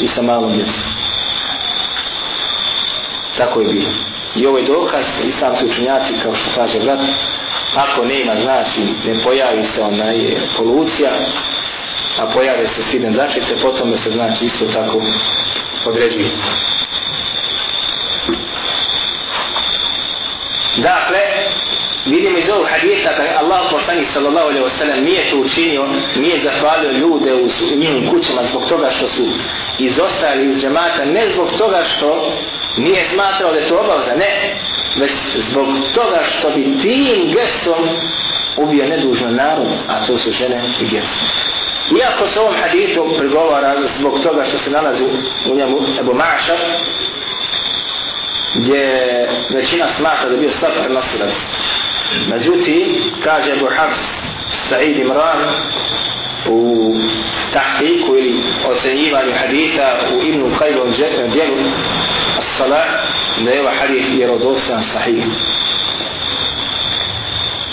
[0.00, 1.05] i sa malom djecom.
[3.36, 3.90] Tako je bilo.
[4.36, 7.00] I ovo je dokaz, islamski učenjaci, kao što kaže brat,
[7.76, 11.10] ako nema, znači, ne pojavi se onaj e, polucija,
[12.18, 15.02] a pojave se sidne začice, potom se znači isto tako
[15.86, 16.30] određuje.
[20.76, 21.20] Dakle,
[22.06, 25.84] vidimo iz ovog hadijeta da Allah poslani sallallahu alaihi wasallam nije to učinio,
[26.16, 29.22] nije zahvalio ljude u njihovim kućama zbog toga što su
[29.78, 32.32] izostali iz džemata, ne zbog toga što
[32.76, 34.56] nije smatrao da je to obavza, ne,
[34.96, 37.88] već zbog toga što bi tim gestom
[38.56, 41.22] ubio nedužno narod, a to su žene i djeca.
[42.00, 45.04] Iako se ovom hadithu prigovara zbog toga što se nalazi
[45.50, 46.56] u njemu Ebu Mašar,
[48.54, 51.34] gdje većina smatra da bio sad prenosilac.
[52.28, 53.98] Međutim, kaže Abu Hafs
[54.70, 55.38] Sa'id Imran
[56.48, 56.94] u
[57.52, 58.34] tahkiku ili
[58.68, 60.90] ocenjivanju haditha u Ibnu Kajlom
[61.32, 61.56] dijelu
[62.56, 62.88] As-Salah
[63.44, 65.24] da je ovaj hadith vjerodostan sahih.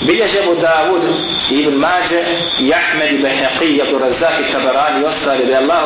[0.02, 1.04] Bilježe Abu Dawud
[1.52, 2.24] Ibn Mađe
[2.60, 5.84] i Ahmed i Behaqi i Abdu Razak i Tabarani i ostali da je Allah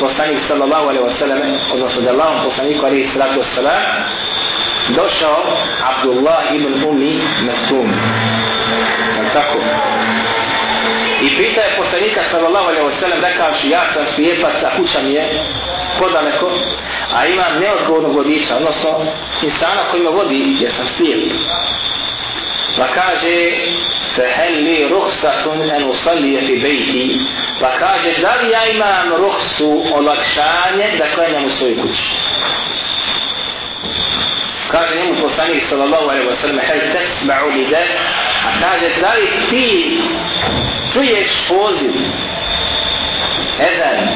[0.00, 1.40] poslanik sallallahu alaihi wasallam
[1.72, 3.82] odnosno da je Allah poslaniku alaihi sallatu wasallam
[4.88, 5.44] došao
[5.90, 7.92] Abdullah ibn Umi Mektum
[9.16, 9.58] je tako
[11.22, 15.44] i pita je poslanika sallallahu alaihi wasallam rekavši ja sam slijepac a kuća mi je
[15.99, 16.51] podaleko
[17.15, 19.05] a imam neodgovornog vodiča, odnosno
[19.41, 21.31] insana koji me vodi, jer sam slijep.
[22.77, 23.51] Pa kaže,
[24.15, 27.19] فهل لي رخصة أن أصلي في بيتي
[27.61, 32.09] pa kaže da li ja imam ruhsu olakšanje da klanjam u svojoj kući
[34.71, 37.83] kaže njemu poslanik sallallahu alaihi wa sallam hel tesma'u li de
[38.47, 39.97] a kaže da li ti
[40.93, 41.91] čuješ poziv
[43.59, 44.07] edan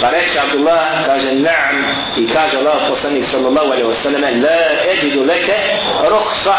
[0.00, 1.76] pa reče Abdullah kaže na'am.
[2.16, 5.58] I kaže Allah poslanik sallallahu alaihi wa sallam la eđidu leke
[6.10, 6.56] ruhsa.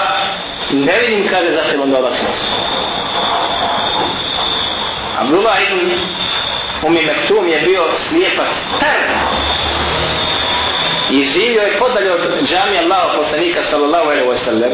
[0.72, 2.46] Ne vidim kaže za tebom da olakšicu
[5.20, 5.92] Abdullah ibn
[6.88, 8.98] Umi Mektum je bio slijepac star
[11.12, 14.72] i živio je podalje od džami Allaho poslanika sallallahu alaihi wa sallam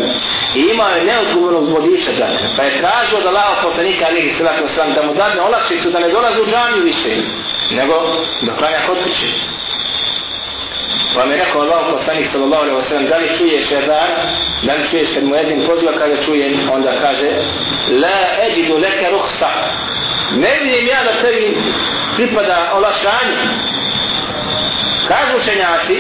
[0.56, 4.68] i imao je neodgovornog vodiča dakle pa je tražio od Allaho poslanika alaihi sallatu wa
[4.68, 7.10] sallam da mu dadne olakšicu da ne dolazi u džamiju više
[7.72, 7.94] nego
[8.42, 9.28] da klanja kod kuće
[11.16, 14.12] Pa mi je rekao Allah poslanik sallallahu alaihi wa sallam, da li čuješ ezan,
[14.62, 17.30] da li čuješ kad mu ezin pozva, kada čujem, onda kaže,
[18.02, 19.50] la eđidu leke ruhsa.
[20.38, 21.58] Ne vidim ja da tebi
[22.16, 23.38] pripada olakšanje.
[25.08, 25.98] Kažu učenjaci,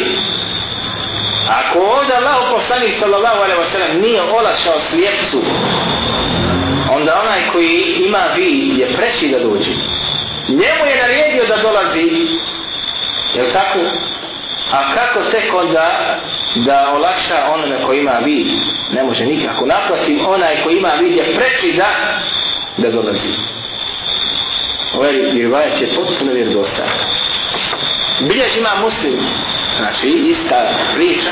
[1.50, 5.42] ako ovdje Allah poslanik sallallahu alaihi wa sallam nije olakšao slijepcu,
[6.92, 9.72] onda onaj koji ima vid je preći da dođe.
[10.50, 12.10] Njemu je naredio da dolazi,
[13.34, 13.80] je tako?
[14.72, 16.20] A kako tek onda
[16.56, 18.48] da olakša onome ko ima vid?
[18.92, 19.66] Ne može nikako.
[19.66, 21.88] Naprotiv, onaj ko ima vid je preči da
[22.78, 23.30] da dolazi.
[24.94, 26.88] Ovaj rivajet je potpuno vjerodostan.
[28.20, 29.20] Bilješ ima muslim,
[29.78, 31.30] znači ista priča.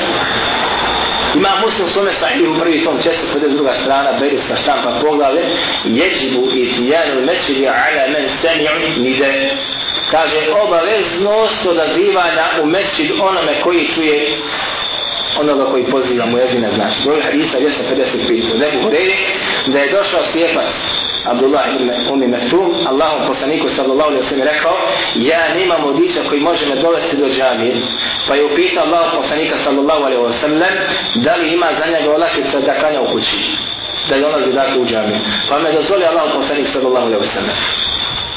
[1.34, 4.98] Ima muslim svome sahih u prvi tom česu, kada je druga strana, beri sa štampa
[5.00, 5.42] poglavlje,
[5.84, 9.50] jeđibu i tijanu mesiri ala men sami'u nide
[10.10, 14.38] kaže obaveznost odazivanja u mesvid onome koji čuje
[15.40, 16.96] onoga koji poziva mu jedina znači.
[17.04, 18.58] Broj hadisa 255.
[18.58, 19.16] Nebu Horeire
[19.66, 20.70] da je došao slijepac
[21.24, 24.76] Abdullah ibn Umi Mektum, Allahom poslaniku sallallahu alaihi sallam rekao,
[25.14, 27.76] ja nemam vodiča koji može me dovesti do džamije.
[28.28, 30.74] Pa je upitao Allah poslanika sallallahu alaihi sallam,
[31.14, 33.36] da li ima za njega olakšica da klanja u kući,
[34.08, 35.18] da je dolazi dakle u džamiju.
[35.48, 37.56] Pa me dozvoli Allah poslanik sallallahu alaihi sallam.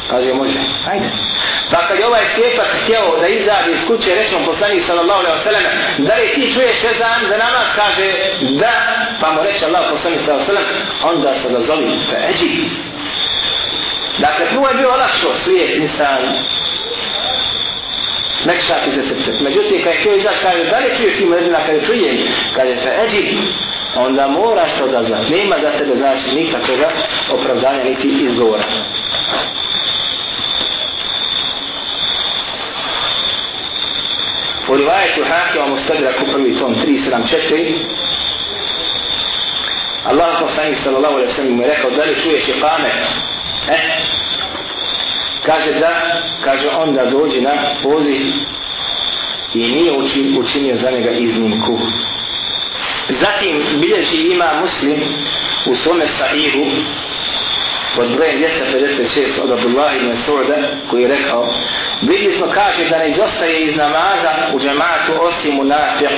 [0.09, 0.59] Kaže, može,
[0.91, 1.24] ajde.
[1.71, 5.43] Pa kad je ovaj slijepac htjeo da izađe iz kuće, reći poslanik sallallahu alaihi wa
[5.43, 5.63] sallam,
[5.97, 7.67] da li ti čuješ ezan za namaz?
[7.75, 8.73] Kaže, da.
[9.21, 11.59] Pa mu reče Allah poslanik sallallahu alaihi wa sallam, onda se da
[12.09, 12.69] fe eđi.
[14.17, 16.23] Dakle, prvo je bio olakšo slijep insan.
[18.45, 19.43] Mekšati se srce.
[19.43, 22.17] Međutim, kad je htio izaći, kaže, da li čuješ ima jedina je, čujem?
[22.55, 23.37] Kaže, fe eđi.
[23.95, 25.29] Onda moraš to da znaš.
[25.29, 26.79] Nema za tebe znači nikakvog
[27.31, 28.63] opravdanja niti izgovora.
[34.69, 37.75] U rivajetu Hakima Mustadrak u prvi tom 374
[40.03, 42.93] Allah poslanik sallallahu alaihi sallam mu je rekao da li čuješ iqamet?
[43.69, 43.79] Eh?
[45.45, 47.51] Kaže da, kaže onda dođi na
[47.83, 48.21] poziv
[49.53, 49.91] i nije
[50.39, 51.79] učinio za njega iznimku.
[53.09, 55.01] Zatim bilježi ima muslim
[55.65, 56.65] u svome sahihu
[57.95, 60.55] pod brojem 256 od Abdullah ibn Su'da
[60.89, 61.53] koji je rekao
[62.01, 66.09] vidli smo kaže da ne izostaje iz namaza u džematu osim munafik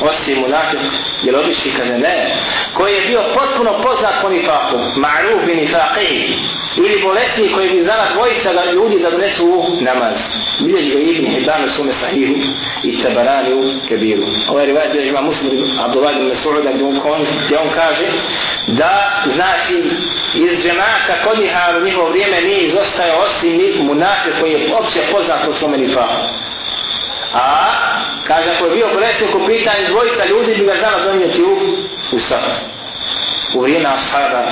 [0.00, 0.80] osim munafik
[1.22, 2.36] jer obični kaže ne.
[2.74, 6.38] Koji je bio potpuno poznat po nifaku ma'ruf bin nifaqih
[6.76, 10.18] ili bolesni koji bi znala dvojica da ljudi da donesu u namaz.
[10.60, 12.34] Bilježi ga Ibn Hibban u svome sahihu
[12.82, 14.22] i Tabarani u Kebiru.
[14.48, 15.50] Ovaj rivajat je ima muslim
[15.84, 18.06] Abdullah ibn Mas'uda gdje on, gdje on kaže
[18.66, 19.82] da znači
[20.34, 25.46] iz džemata kod njih u njihovo vrijeme nije izostaje osim munafir koji je opće poznat
[25.46, 26.22] po svome nifahu.
[27.34, 27.66] a
[28.26, 31.58] kaže ako je bio bolesnik u pitanju dvojica ljudi bi ga znala donijeti u,
[32.12, 32.56] u safar
[33.54, 34.42] u vrijeme ashaba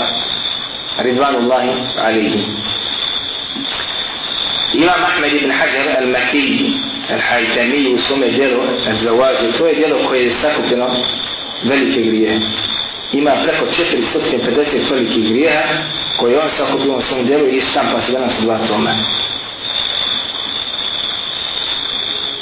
[0.99, 2.47] Ridvanullahi alihi.
[4.75, 6.79] Imam Ahmed ibn Hajar al-Makiji,
[7.11, 10.91] al-Hajtami u svome djelu al-Zawazi, to je djelo koje je sakupljeno
[11.65, 12.41] velike grije.
[13.13, 15.63] Ima preko 450 velikih grijeha
[16.17, 18.91] koje on sakupio u svom djelu i sam pa se danas u dva tome.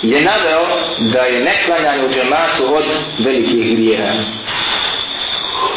[0.02, 0.66] Je naveo
[0.98, 2.84] da je neklanjanje u džematu od
[3.18, 4.12] velikih grijeha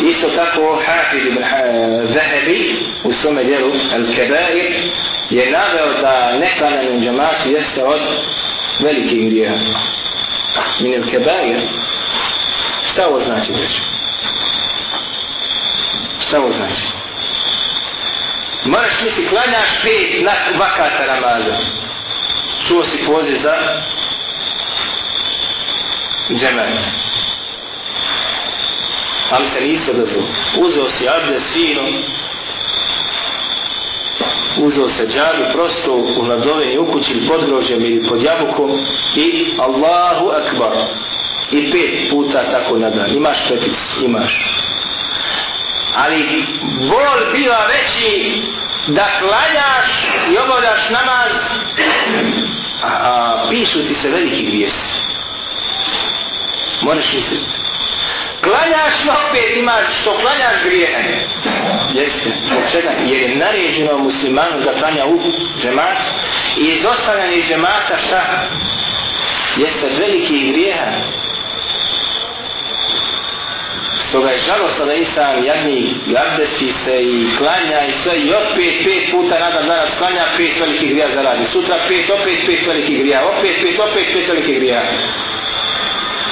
[0.09, 4.73] isto tako Hafiz ibn eh, Zahebi u svome djelu Al-Kebair
[5.29, 8.01] je naveo da neklanjanje u džamatu jeste od
[8.79, 9.55] velikih grijeha
[10.79, 11.59] min Al-Kebair
[12.91, 13.81] šta ovo znači breću?
[16.19, 16.87] šta ovo znači?
[18.65, 21.57] moraš misli klanjaš pet na vakata namaza
[22.67, 23.53] čuo si poziv za
[26.29, 26.94] džemat.
[29.31, 30.27] Ali se nisu odazvali.
[30.57, 31.81] Uzeo si abdes fino,
[34.57, 38.85] uzeo se džabi prosto u nadoveni u kući ili pod grožem ili pod jabukom
[39.15, 40.71] i Allahu akbar.
[41.51, 44.63] I pet puta tako na dan imaš petic, imaš.
[45.95, 46.45] Ali
[46.79, 48.41] bol biva veći
[48.87, 51.31] da klanjaš i obavljaš namaz
[52.83, 54.73] a, a pišu ti se veliki grijes
[56.81, 57.54] moraš misliti
[58.45, 61.03] klanjaš na opet imaš što klanjaš grijehe.
[61.93, 62.29] Jeste.
[62.47, 62.91] Zbog čega?
[63.05, 65.19] Jer je naređeno muslimanu da klanja u
[65.61, 66.01] džemat.
[66.57, 68.47] I izostavljanje iz džemata šta?
[69.57, 70.91] Jeste veliki grijeha.
[73.99, 78.19] Stoga je žalost da insan jadni abdesti se i klanja i sve.
[78.19, 81.45] I opet pet puta nadam danas klanja pet velikih grija zaradi.
[81.45, 84.81] Sutra pet, opet pet velikih grija, opet pet, opet pet velikih grija.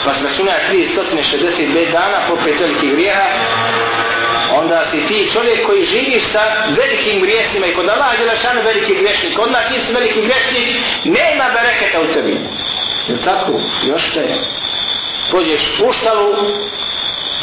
[0.05, 3.27] Pa se računa 365 dana po pet velikih grijeha,
[4.59, 8.95] onda si ti čovjek koji živiš sa velikim grijesima i kod Allah je lašan veliki
[8.95, 10.67] grešnik, kod nas ti si veliki grešnik,
[11.03, 12.37] nema bereketa u tebi.
[13.07, 13.51] Je tako?
[13.87, 14.35] Još te.
[15.31, 16.35] Pođeš u štalu,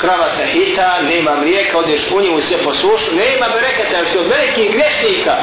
[0.01, 4.27] krava se hita, nema mlijeka, odeš u njemu sve posušu, nema bereketa, jer si od
[4.29, 5.37] velikih grešnika.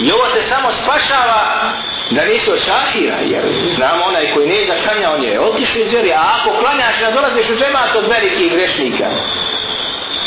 [0.00, 1.72] I ovo te samo spašava
[2.10, 3.42] da nisi od šafira, jer
[3.76, 7.50] znamo onaj koji ne zaklanja, on je otišao iz vjeri, a ako klanjaš, ne dolaziš
[7.50, 9.06] u džemat od velikih grešnika.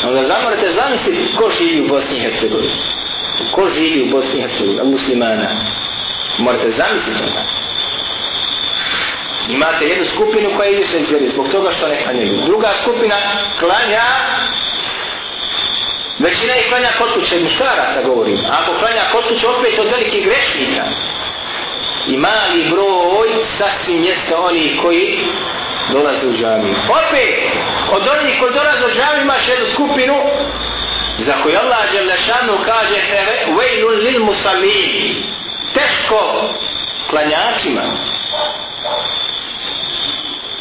[0.08, 2.74] Onda zamorate zamisliti ko živi u Bosni i Hercegovini.
[3.52, 5.50] Ko živi u Bosni i Hercegovini, muslimana.
[6.38, 7.44] Morate zamisliti onda.
[9.50, 12.42] Imate jednu skupinu koja je izišla iz vjeri zbog toga što ne klanjaju.
[12.46, 13.16] Druga skupina
[13.60, 14.04] klanja
[16.20, 18.38] Većina ih klanja kod kuće, muškaraca govorim.
[18.38, 20.84] A ako klanja kod kuće, opet od velikih grešnika
[22.07, 25.19] I mali broj sasvim jeste oni koji
[25.93, 26.75] dolaze u džamiju.
[26.89, 27.53] Opet,
[27.93, 30.17] od onih koji dolaze u džamiju imaš jednu skupinu
[31.19, 32.97] za koju Allah Đelešanu kaže
[33.59, 35.17] vejnun lil musalim.
[35.75, 36.51] Teško
[37.11, 37.83] klanjačima.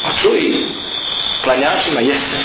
[0.04, 0.52] A čuj,
[1.44, 2.36] klanjačima jeste.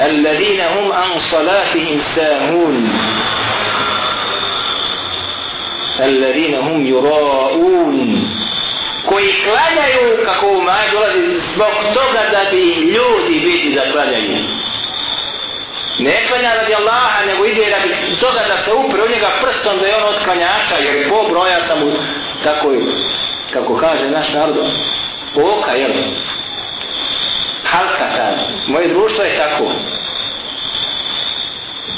[0.00, 2.92] الذين هم عن صلاتهم ساهون
[6.00, 8.28] الذين هم يراءون
[9.06, 14.36] koji klanjaju kako u maj dolazi zbog toga da bi ljudi vidi da klanjaju
[15.98, 19.86] ne klanja radi Allaha nego ide radi toga da se upre u njega prstom da
[19.86, 21.92] je on od klanjača jer po broja sam mu
[22.44, 22.72] tako
[23.52, 24.56] kako kaže naš narod
[25.34, 25.92] oka jel
[27.64, 28.32] halka ta
[28.66, 29.72] moje društvo je tako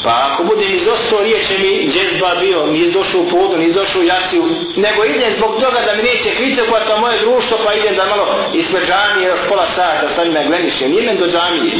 [0.05, 4.05] Pa ako bude izostao riječ mi džezba bio, mi izdošao u podu, mi izdošao u
[4.05, 4.43] jaciju,
[4.75, 8.25] nego idem zbog toga da mi neće kritikovati to moje društvo, pa idem da malo
[8.53, 11.73] ispred džamije još pola sata, sad me gledišem, idem do džamije.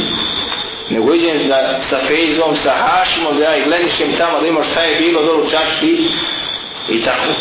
[0.90, 4.82] Nego idem da sa Fejzom, sa Hašimom, da ja i glenišem tamo, da imaš šta
[4.82, 6.08] je bilo dolu čački
[6.88, 7.32] i tako.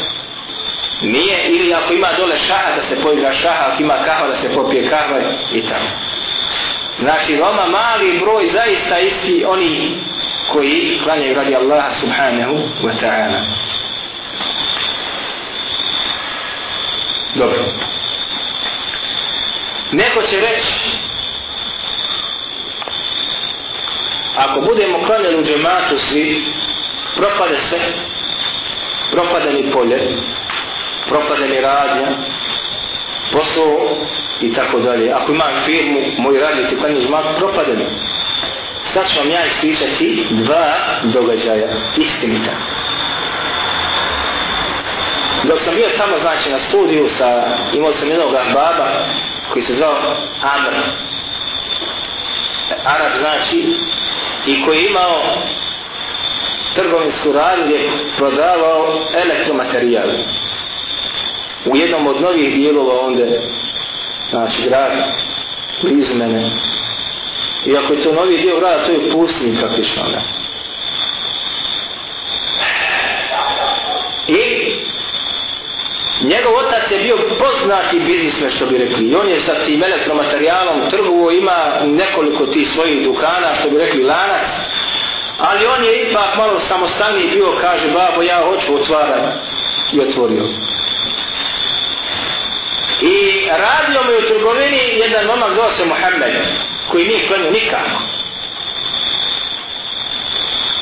[1.02, 4.54] Nije, ili ako ima dole šaha da se poigra šaha, ako ima kahva da se
[4.56, 5.20] popije kahva
[5.54, 5.86] i tako.
[7.00, 9.98] Znači, veoma mali broj zaista isti oni
[10.56, 13.40] koji klanjaju radi Allaha subhanahu wa ta'ala.
[17.36, 17.66] Dobro.
[19.92, 20.98] Neko će reći
[24.36, 26.46] ako budemo klanjali u džematu svi
[27.16, 27.80] propade se
[29.12, 30.18] propade mi polje
[31.08, 32.08] propade mi radnja
[33.32, 33.98] posao
[34.42, 35.12] i tako dalje.
[35.12, 37.86] Ako imam firmu, moji radnici klanju zmak, propade mi
[38.96, 42.52] sad ću vam ja ispričati dva događaja istinita.
[45.44, 49.06] Dok sam bio tamo, znači, na studiju sa, imao sam jednog baba
[49.50, 50.74] koji se zvao Amr.
[52.86, 53.74] Arab znači,
[54.48, 55.22] i koji je imao
[56.76, 60.10] trgovinsku radnju gdje je prodavao elektromaterijal.
[61.66, 63.26] U jednom od novih dijelova onda,
[64.30, 64.92] znači, grad,
[65.82, 66.50] blizu mene,
[67.66, 70.04] I ako je to novi dio grada, to je pustinj praktično.
[70.04, 70.22] Ne?
[74.28, 74.76] I
[76.22, 79.08] njegov otac je bio poznati biznismen što bi rekli.
[79.08, 84.04] I on je sa tim elektromaterijalom trguo, ima nekoliko tih svojih dukana, što bi rekli
[84.04, 84.48] lanac.
[85.40, 89.38] Ali on je ipak malo samostalniji bio, kaže, babo, ja hoću otvarati.
[89.94, 90.44] I otvorio.
[93.02, 96.34] I radio mi u trgovini jedan momak zove se Mohamed
[96.88, 98.02] koji nije klanio nikako.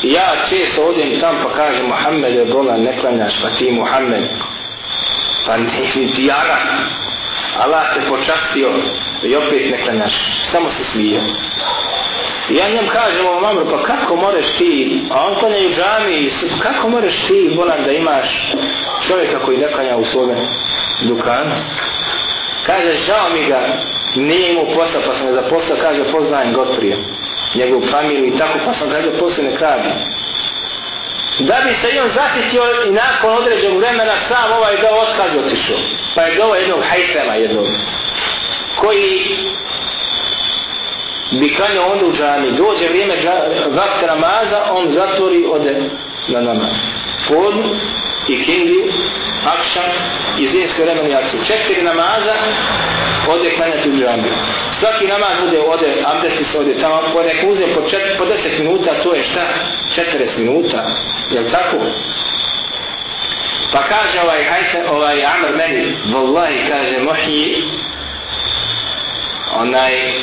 [0.03, 4.23] ja često odem tam pa kažem Muhammed je bolan, ne klanjaš, pa ti Muhammed.
[5.45, 5.67] Pa ne,
[6.15, 6.67] ti Arab.
[7.59, 8.71] Allah te počastio
[9.23, 10.13] i opet ne klanjaš.
[10.43, 11.21] Samo se smije.
[12.49, 16.29] Ja njem kažem ovom Amru, pa kako moreš ti, a on klanja u džami,
[16.59, 18.53] kako moreš ti, bolan, da imaš
[19.07, 20.35] čovjeka koji ne klanja u svome
[21.01, 21.55] dukanu?
[22.65, 23.67] Kaže, žao mi ga,
[24.15, 26.67] nije imao posla, pa sam ga zaposlao, kaže, poznajem god
[27.55, 29.89] njegovu familiju i tako, pa sam ga posle ne kradi.
[31.39, 35.77] Da bi se i on zahitio i nakon određenog vremena sam ovaj dao otkaz otišao.
[36.15, 37.67] Pa je dao ovaj jednog hajtema jednog,
[38.75, 39.37] koji
[41.31, 42.51] bi klanjao onda u džami.
[42.51, 43.15] Dođe vrijeme
[43.67, 45.81] vakta namaza, on zatvori, ode
[46.27, 46.73] na namaz.
[47.27, 47.75] Podnu
[48.27, 48.93] i kindiju,
[49.45, 49.91] akšan
[50.39, 51.37] i zimske vremena jacu.
[51.45, 52.33] Četiri namaza,
[53.29, 54.33] ode klanjati u džamiju.
[54.71, 58.59] Svaki namaz ode, ode, abdesti se ode tamo, po neko uzem po, čet, po deset
[58.59, 59.41] minuta, to je šta?
[59.95, 60.85] 40 minuta,
[61.31, 61.77] je li tako?
[63.71, 67.63] Pa kaže ovaj, hajte, ovaj Amr meni, vallahi, kaže, mohji,
[69.55, 70.13] onaj,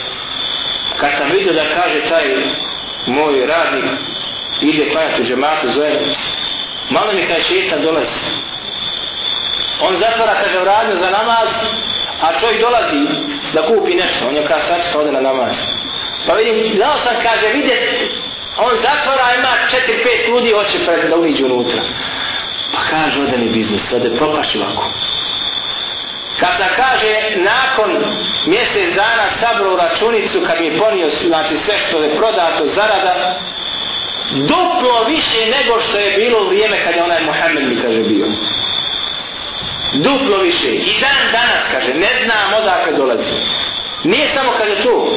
[0.96, 2.24] kad sam vidio da kaže taj
[3.07, 3.84] moj radnik,
[4.61, 5.90] ide klanjati u džematu, zove,
[6.90, 8.20] malo mi kaže, šetan dolazi.
[9.80, 11.48] On zatvara, kaže, radnju za namaz,
[12.21, 13.01] a čovjek dolazi
[13.53, 15.57] da kupi nešto, on je kao sačka pa ode na namaz.
[16.27, 17.81] Pa vidim, znao sam, kaže, vidjet,
[18.59, 21.81] on zatvora, ima četiri, pet ljudi, hoće pred da uviđu unutra.
[22.75, 24.85] Pa kaže, ode mi biznis, ode propaši ovako.
[26.41, 28.05] Kad sam kaže, nakon
[28.47, 33.41] mjesec dana sabro računicu, kad mi je ponio, znači sve što je prodato, zarada,
[34.31, 38.27] duplo više nego što je bilo u vrijeme kad je onaj Mohamed mi kaže bio
[39.95, 40.68] duplo više.
[40.68, 43.36] I dan danas kaže ne znam odakle dolazi.
[44.05, 45.12] Nije samo kaže to.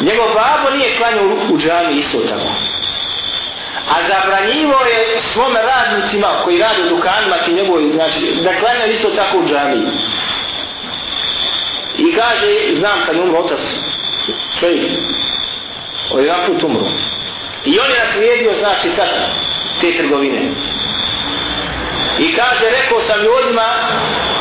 [0.00, 2.52] Njegov babo nije klanio u džami isto tako.
[3.88, 9.08] A zabranjivo je svome radnicima koji rade u dukanima ti njegovi, znači, da klanio isto
[9.10, 9.86] tako u džami.
[11.98, 13.60] I kaže znam kad umro otac
[14.60, 14.82] čovjek
[16.10, 16.86] ovaj put umro.
[17.64, 19.08] I on je naslijedio znači sad
[19.80, 20.40] te trgovine.
[22.18, 23.68] I kaže, rekao sam ljudima,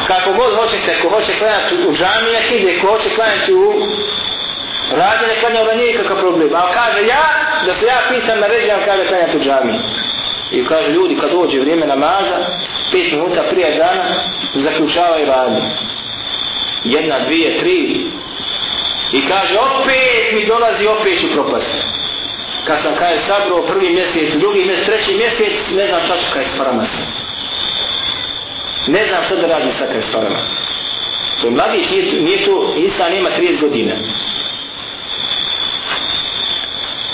[0.07, 3.73] kako god hoćete, ko hoće klanjati u džamije, ide, ko hoće klanjati u
[4.91, 6.49] radi, ne klanja, da nije kakav problem.
[6.55, 7.25] Ali kaže, ja,
[7.65, 9.79] da se ja pitam na ređan, kaže klanjati u džamiji.
[10.51, 12.37] I kaže, ljudi, kad dođe vrijeme namaza,
[12.91, 14.03] pet minuta prije dana,
[14.53, 15.61] zaključavaju radi.
[16.83, 18.05] Jedna, dvije, tri.
[19.11, 21.77] I kaže, opet mi dolazi, opet ću propasti.
[22.67, 26.57] Kad sam kaže sabro prvi mjesec, drugi mjesec, treći mjesec, ne znam čaču kaj s
[26.57, 27.01] paramasa.
[28.87, 30.39] Ne znam što da radi sa krestvarama.
[31.41, 33.93] To je mladić, nije, nije to, Isa nema 30 godina.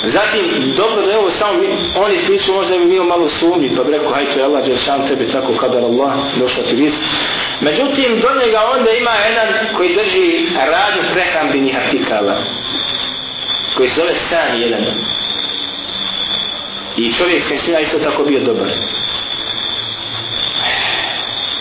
[0.03, 1.59] Zatim, dobro da je ovo samo,
[1.95, 4.77] oni nisu možda bi bio malo sumnji, pa bi rekao, hajde, to je Allah, jer
[4.77, 6.93] sam tebe tako kadar Allah, došla ti vis.
[7.61, 12.37] Međutim, do njega onda ima jedan koji drži radnju prehrambenih artikala,
[13.75, 14.85] koji se zove stan jedan.
[16.97, 18.67] I čovjek s kojim isto tako bio dobar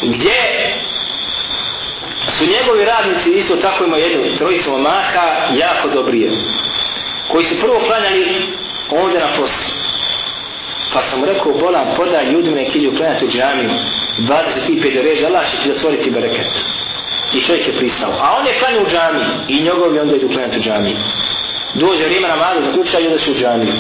[0.03, 0.75] gdje
[2.29, 6.31] su njegovi radnici isto tako imaju jednu trojicu momaka jako dobrije
[7.29, 8.27] koji su prvo klanjali
[8.91, 9.75] ovdje na poslu.
[10.93, 13.71] Pa sam rekao bolan podaj ljudima neki idu klanjati u džamiju
[14.19, 16.49] 25 reže Allah će ti zatvoriti bereket.
[17.35, 18.13] I čovjek je pristao.
[18.21, 20.97] A on je klanio u džamiji i njegovi onda idu klanjati u džamiji.
[21.75, 23.73] Dođe vrijeme namaza zaključaju da su u džamiju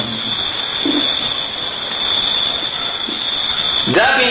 [3.86, 4.26] da bi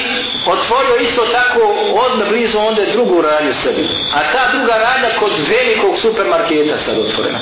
[0.51, 1.59] otvorio isto tako
[2.05, 3.87] odmah blizu onda drugu radnju sebi.
[4.13, 7.39] A ta druga radnja kod velikog supermarketa sad otvorena.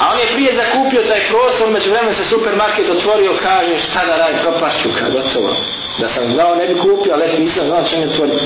[0.00, 4.16] A on je prije zakupio taj prostor, među vremena se supermarket otvorio, kaže šta da
[4.16, 5.56] radi, propašću, kad gotovo.
[5.98, 8.38] Da sam znao, ne bi kupio, ali nisam znao što mi otvorio.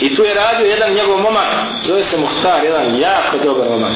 [0.00, 1.46] I tu je radio jedan njegov momak,
[1.84, 3.92] zove se Muhtar, jedan jako dobar momak,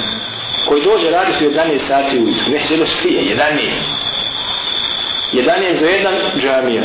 [0.68, 4.03] koji dođe raditi u 11 sati ujutru, neće doći prije, 11.
[5.34, 6.82] 11 za jedan džamija.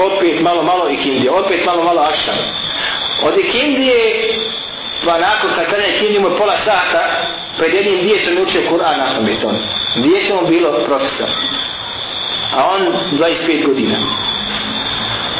[0.00, 2.34] Opet malo malo ikindije, opet malo malo akšan.
[3.22, 4.34] Od ikindije,
[5.04, 7.02] pa nakon kad kada ikindije mu pola sata,
[7.58, 9.56] pred jednim djetom učio Kur'an na pamet on.
[10.48, 11.28] Bilo profesor.
[12.56, 13.96] A on 25 godina.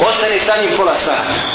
[0.08, 1.51] Ostane sa njim pola sata.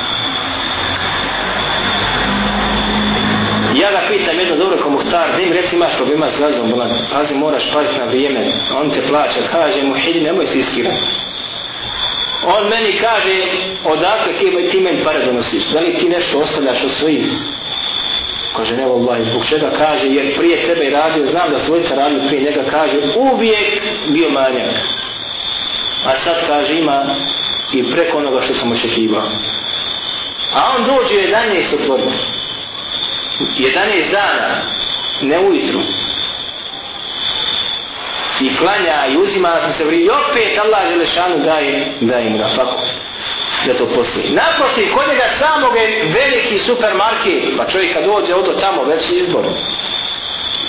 [3.81, 6.89] Ja ga pitam jedno dobro ko muhtar, da im reci imaš problema s gazom, bolan,
[7.13, 8.47] pazi moraš paziti na vrijeme,
[8.77, 10.97] on te plaća, kaže mu, hidi, nemoj se iskirati.
[12.45, 13.33] On meni kaže,
[13.85, 17.29] odakle kje ti meni pare donosiš, da li ti nešto ostavljaš od svojim?
[18.55, 22.43] Kaže, ne, vallahi, zbog čega kaže, jer prije tebe radio, znam da svojica radio prije
[22.43, 24.71] njega, kaže, uvijek bio manjak.
[26.05, 27.15] A sad kaže ima
[27.73, 29.23] i preko onoga što sam očekivao.
[30.55, 32.36] A on dođe 11 otvorno.
[33.39, 34.61] 11 dana,
[35.21, 35.79] ne ujutru.
[38.41, 39.97] I klanja i uzima na se vri.
[39.97, 42.77] I opet Allah Želešanu daje, daje im rafaku.
[43.61, 44.25] Pa da to postoji.
[44.29, 47.43] Naprotiv, kod njega samog je veliki supermarket.
[47.57, 49.45] Pa čovjek kad dođe odo tamo, već izbor.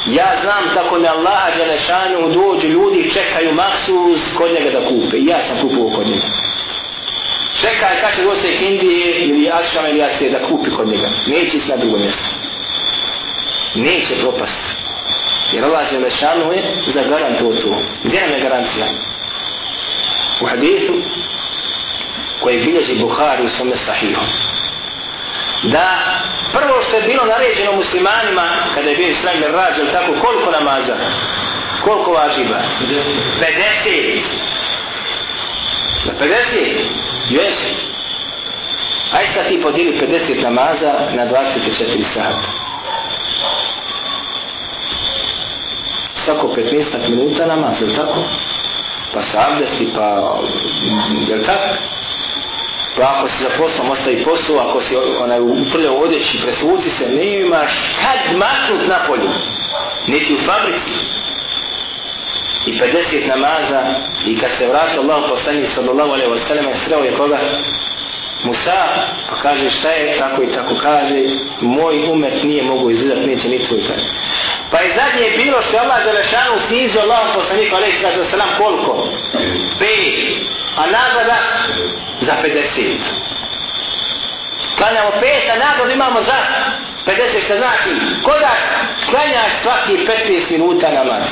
[0.06, 5.16] Ja znam tako ne Allaha Đelešanu dođu ljudi čekaju maksus kod njega da kupe.
[5.16, 6.26] I ja sam kupovao kod njega.
[7.60, 11.08] Čekaj kad će doći Indije ili Akšama ili Akcije da kupi kod njega.
[11.26, 12.24] Neće ići na drugo mjesto.
[13.74, 14.60] Neće propast.
[15.52, 17.82] Jer Allah Želešanu je za garantu to.
[18.04, 18.86] Gdje nam je garancija?
[20.40, 20.94] U hadithu
[22.40, 24.22] koji bilježi Bukhari u svome sahihu
[25.62, 25.98] da
[26.52, 30.96] prvo što je bilo naređeno muslimanima kada je bio Islam rađen tako koliko namaza
[31.84, 32.60] koliko važiba
[33.40, 34.20] 50
[36.06, 36.34] na 50
[37.28, 37.74] Jesi.
[39.12, 42.57] aj sad ti podijeli 50 namaza na 24 sata
[46.24, 48.24] svako 15 minuta namaz, jel tako?
[49.14, 50.38] Pa se abdesti, pa,
[51.28, 51.74] jel tako?
[52.96, 57.40] Pa ako si za poslom ostavi poslu, ako si onaj uprljao odjeći, presvuci se, ne
[57.40, 59.30] imaš kad maknut na polju,
[60.06, 60.92] niti u fabrici.
[62.66, 63.82] I 50 namaza,
[64.26, 67.38] i kad se vratio Allah poslani sallallahu alaihi wa sallam, sreo je koga?
[68.44, 68.86] Musa,
[69.30, 71.14] pa kaže šta je, tako i tako kaže,
[71.60, 74.06] moj umet nije mogu izgledat, neće ni tvoj kaže.
[74.70, 79.08] Pa je zadnje bilo što je Allah Đelešanu snizio Allah poslaniku alaihi sallatu wasalam koliko?
[79.78, 80.48] Pet.
[80.76, 81.36] A nagrada
[82.20, 82.96] za 50.
[84.76, 86.38] Klanjamo pet, a nagradu imamo za
[87.06, 87.90] 50, što znači,
[88.22, 88.50] koda
[89.10, 91.22] klanjaš svaki 15 minuta namaz.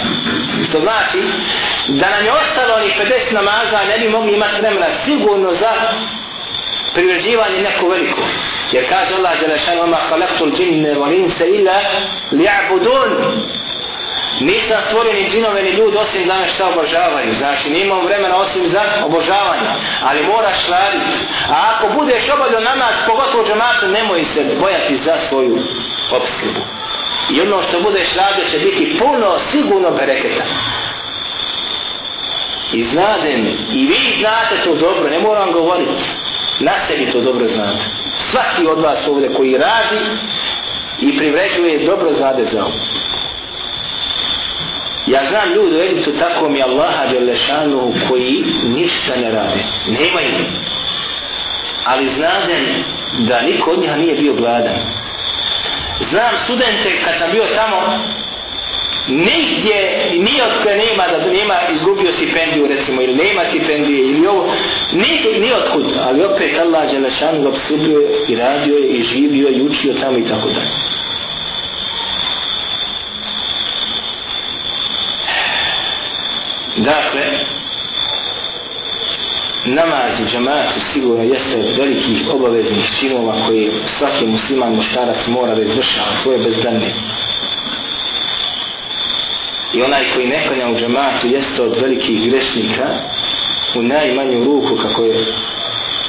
[0.68, 1.22] Što znači,
[1.88, 2.94] da nam je ostalo onih
[3.30, 5.72] 50 namaza, ne bi mogli imati vremena sigurno za
[6.94, 8.22] privređivanje neko veliko.
[8.72, 11.80] Jer kaže Allah Đelešan, oma halaktul džinne valinse illa
[12.32, 13.12] li'abudun.
[14.40, 17.34] Nisam stvorio ni džinove ni ljudi osim da me šta obožavaju.
[17.34, 19.68] Znači, nimam vremena osim za obožavanje.
[20.02, 21.24] Ali moraš raditi.
[21.48, 25.58] A ako budeš obavljao namaz, pogotovo džematu, nemoj se bojati za svoju
[26.10, 26.60] obskrbu.
[27.30, 30.44] I ono što budeš radio će biti puno, sigurno bereketa.
[32.72, 36.02] I znadem, i vi znate to dobro, ne moram govoriti.
[36.60, 38.05] Na sebi to dobro znate.
[38.30, 40.04] Svaki od vas ovdje koji radi
[41.00, 42.74] i privređuje dobro znade za ovo.
[45.06, 49.64] Ja znam ljudi u Egiptu tako mi Allaha Đelešanu koji ništa ne rade.
[49.86, 50.44] Nemaju.
[51.84, 52.84] Ali znadem
[53.18, 54.76] da niko od njih nije bio gladan.
[56.10, 57.98] Znam studente kad sam bio tamo
[59.08, 64.54] nigdje ni od nema da nema izgubio stipendiju recimo ili nema stipendije ili ovo
[64.92, 65.92] ni, ni od kud.
[66.06, 70.24] Ali opet Allah Đelešan ga obsubio i radio je i živio i učio tamo i
[70.24, 70.70] tako dalje.
[76.76, 77.22] Dakle
[79.64, 85.62] namaz u džamatu sigurno jeste od velikih obaveznih činova koje svaki musliman muštarac mora da
[85.62, 86.94] izvršava to je bezdanne
[89.76, 92.88] i onaj koji ne klanja u džematu jeste od velikih grešnika
[93.74, 95.26] u najmanju ruku kako je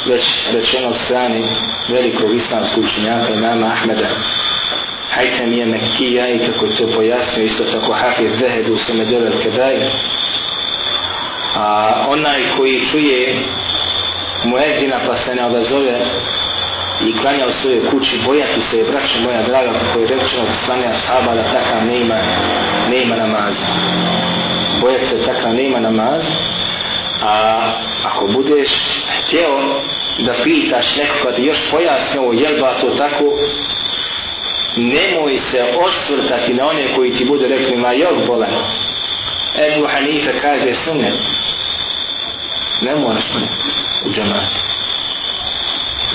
[0.05, 1.41] već rečeno od strane
[1.89, 4.07] velikog islamskog učenjaka imama Ahmeda.
[5.09, 9.21] Hajte mi je Mekija i kako je to pojasnio isto tako Hafiz Zehed u Samedel
[9.21, 9.75] al-Kedaj
[11.55, 13.39] a onaj koji čuje
[14.43, 15.99] muedina pa se ne odazove
[17.05, 20.85] i klanja u svojoj kući, bojati se, braćo moja draga, kako je rečeno od strane
[20.87, 22.15] ashaba da takav ne ima
[23.27, 23.55] namaz.
[24.81, 26.23] Bojat se takav nema namaz,
[27.23, 27.61] a
[28.05, 28.69] ako budeš
[29.21, 29.81] htjeo
[30.19, 33.23] da pitaš nekoga da još pojasni ovo, jel ba to tako,
[34.77, 38.49] nemoj se osvrtati na one koji ti bude rekli, ma jel bolan.
[39.55, 41.13] Ebu Hanife kaže sunnet.
[42.81, 43.25] Ne moraš
[44.05, 44.67] u džamatu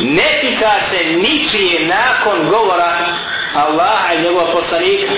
[0.01, 3.07] ne pita se ničije nakon govora
[3.55, 5.13] Allaha i njegova poslanika.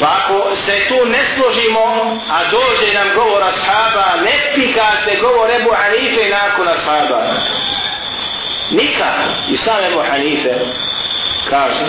[0.00, 1.84] Pa ako se tu ne složimo,
[2.30, 7.22] a dođe nam govor ashaba, ne pika se govor Ebu Hanife nakon ashaba.
[8.70, 9.28] Nikako.
[9.48, 10.54] I sam Ebu Hanife
[11.50, 11.84] kaže,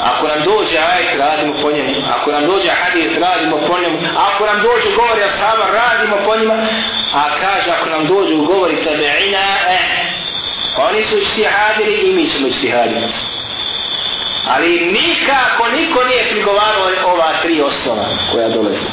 [0.00, 1.94] Ako nam dođe ajet, radimo po njemu.
[2.16, 3.98] Ako nam dođe hadith, radimo po njemu.
[4.16, 6.54] Ako nam dođe govori ashaba, radimo po njima.
[7.14, 9.78] A kaže, ako nam dođe govori tabe'ina, eh,
[10.76, 13.08] oni su ištihadili i mi ćemo ištihadili.
[14.46, 18.88] Ali nikako niko nije prigovarao ova tri osnova koja dolaze.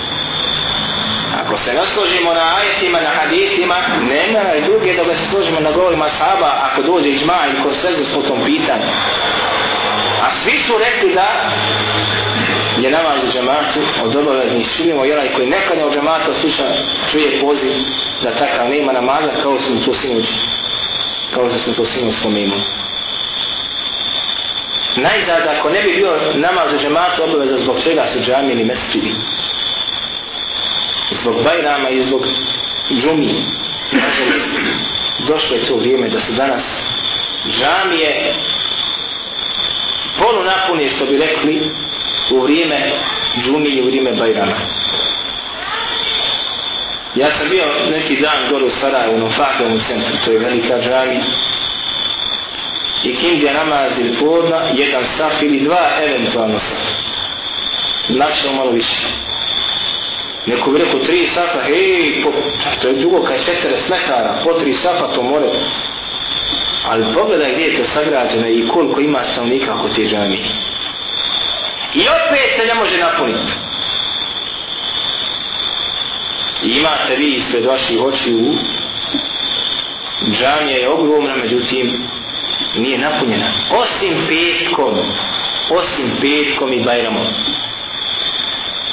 [1.44, 3.76] Ako se nasložimo na ajetima, na hadithima,
[4.10, 8.22] nema i druge da se složimo na govorima sahaba ako dođe iđma ko konsenzus po
[8.22, 8.92] tom pitanju.
[10.24, 11.52] A svi su rekli da
[12.82, 16.64] je namaz u džematu od obaveznih činimo i onaj koji nekada u džematu sluša,
[17.12, 17.74] čuje poziv
[18.24, 20.26] da takav nema namaza kao smo to sinoć
[21.34, 22.87] kao što smo to sinoć spomenuli.
[24.98, 29.14] Najzad, ako ne bi bio namaz u džematu obaveza zbog čega su džami ili mesčidi.
[31.12, 32.28] Zbog bajrama i zbog
[33.02, 33.34] džumi.
[33.92, 36.64] Nažalost, znači, došlo je to vrijeme da se danas
[37.52, 38.34] džamije
[40.20, 41.72] polu napuni što bi rekli
[42.32, 42.92] u vrijeme
[43.44, 44.56] džumi i u vrijeme bajrama.
[47.16, 51.24] Ja sam bio neki dan gore u Sarajevu, u Fahdovom centru, to je velika džamija
[53.04, 56.80] I knjige namaz ili podna, jedan saf ili dva, eventualno saf.
[58.10, 59.08] Znači malo više.
[60.46, 62.32] Neko bi rekao tri safa, hej, po,
[62.64, 65.48] pa to je dugo kaj četiri metara, po tri safa to more.
[66.90, 70.46] Ali pogledaj gdje je to sagrađeno i koliko ima stanovnika oko te džamije.
[71.94, 73.52] I opet se ne može napuniti.
[76.64, 78.54] I imate vi ispred vaših očiju
[80.32, 82.07] džamija je ogromna, međutim
[82.78, 83.52] nije napunjena.
[83.72, 84.98] Osim petkom,
[85.70, 87.28] osim petkom i bajramom.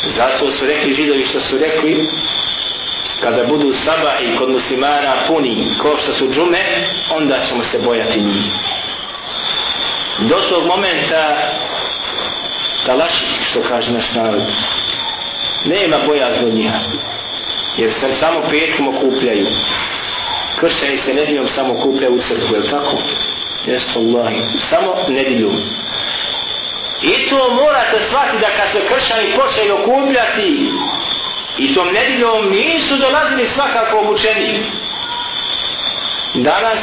[0.07, 2.09] Zato su rekli židovi što su rekli
[3.21, 6.65] kada budu saba i kod muslimana puni ko što su džume,
[7.11, 8.45] onda ćemo se bojati njih.
[10.19, 11.37] Do tog momenta
[12.87, 14.43] talaši, što kaže naš narod,
[15.65, 16.71] nema bojazno njih
[17.77, 19.47] jer se samo petkom okupljaju
[20.61, 22.99] kršćani se nedjeljom samo okupljaju u crkvu, je tako?
[23.67, 25.51] Jeste Allahi, samo nedilju.
[27.03, 30.71] i to morate shvatiti da kad se kršćani počeli okupljati
[31.59, 34.63] i tom nedjeljom nisu dolazili svakako obučeni
[36.35, 36.81] danas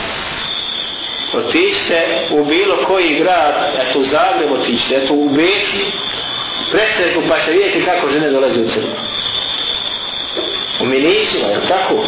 [1.33, 5.85] otište u bilo koji grad eto u Zagreb otište eto u Beci
[6.71, 8.95] predstavku pa će vidjeti kako žene dolaze u crno.
[10.81, 12.05] u milicima, je tako?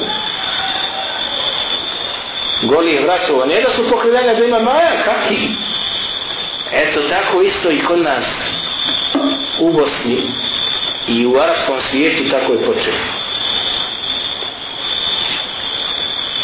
[2.63, 5.49] Goli vratova, ne da su pokrivene da ima maja, kakvi?
[6.71, 8.53] Eto tako isto i kod nas
[9.59, 10.17] u Bosni
[11.07, 12.93] i u arapskom svijetu tako je počeo.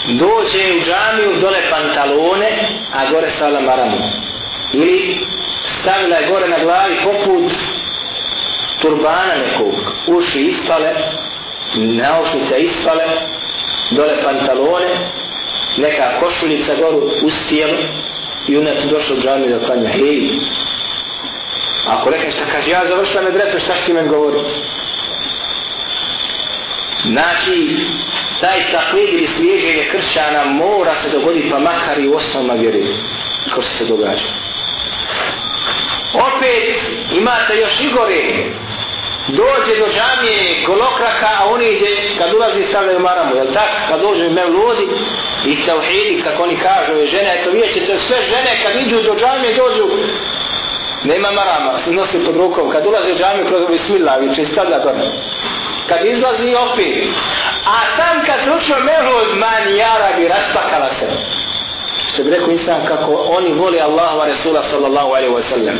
[0.08, 2.50] Dođe u džamiju dole pantalone,
[2.94, 3.98] a gore stavila maramu.
[4.74, 5.18] Ili
[5.66, 7.52] stavila je gore na glavi poput
[8.82, 9.74] turbana nekog,
[10.08, 10.94] uši ispale,
[11.76, 13.04] naušnice ispale,
[13.92, 14.88] dole pantalone,
[15.80, 17.34] neka košuljica goru uz
[18.48, 20.30] i unac došao u džamiju da klanja, hej,
[21.88, 24.40] ako rekne šta kaže, ja završam medresu, šta ti men govori?
[27.06, 27.78] Znači,
[28.42, 32.86] taj taklid ili sliježenje kršćana mora se dogoditi pa makar i u osnovama vjeri,
[33.54, 34.26] kao se događa.
[36.14, 36.82] Opet
[37.18, 38.52] imate još i gore,
[39.28, 41.86] dođe do džamije kolokraka, a on iđe
[42.18, 43.72] kad ulazi stavljaju maramu, jel tak?
[43.90, 44.88] Kad dođe mevludi
[45.46, 49.16] i tauhidi, kako oni kažu, je žene, eto vidjet ćete sve žene kad iđu do
[49.16, 49.90] džamije dođu
[51.04, 55.12] nema marama, se nosi pod rukom, kad ulazi u džamiju kroz bismillah, viče stavlja dole.
[55.88, 57.08] Kad izlazi opet,
[57.66, 61.06] a tam kad se učio mevlud, man jara bi raspakala se.
[62.14, 65.78] Što bi rekao insan kako oni voli Allahova Resula sallallahu alaihi wa sallam.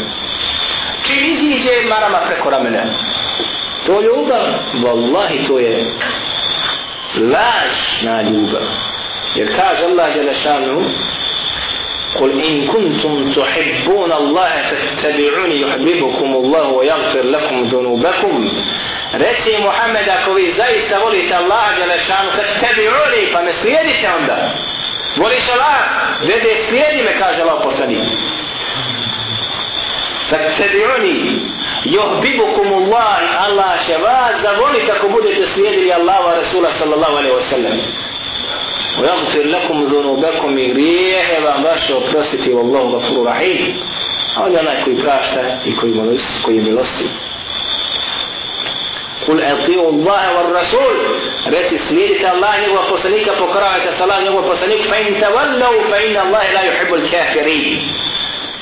[1.04, 2.84] Čim iziđe marama preko ramena,
[3.87, 5.85] To ljubav, vallahi to je
[7.21, 8.63] lažna ljubav.
[9.35, 10.83] Jer kaže Allah Đelešanu,
[12.15, 18.49] قل إن كنتم تحبون الله فاتبعوني يحببكم الله ويغفر لكم ذنوبكم
[19.15, 24.51] Reci Muhammed ako vi zaista volite Allah Đelešanu fattabi'uni pa me slijedite onda
[25.17, 25.79] voliš Allah
[26.27, 27.99] dede slijedi me kaže Allah poslanik
[30.31, 31.41] fattabi'uni
[31.85, 37.79] yuhibbukum Allah Allah će vas zavoliti ako budete slijedili Allaha Rasula sallallahu alejhi ve sellem
[39.01, 43.75] ويغفر لكم ذنوبكم i grijehe vam vaše oprostiti wallahu ghafurur rahim
[44.37, 47.05] a on je onaj koji prašta i koji, milosti, koji je milosti
[49.29, 50.95] قل اطيعوا الله والرسول
[51.47, 56.21] رتي سليدك الله نيغوا poslanika pokoravajte sa Allah njegovog poslanika fa in tawallu fa inna
[56.21, 57.81] Allah la yuhibbu al-kafirin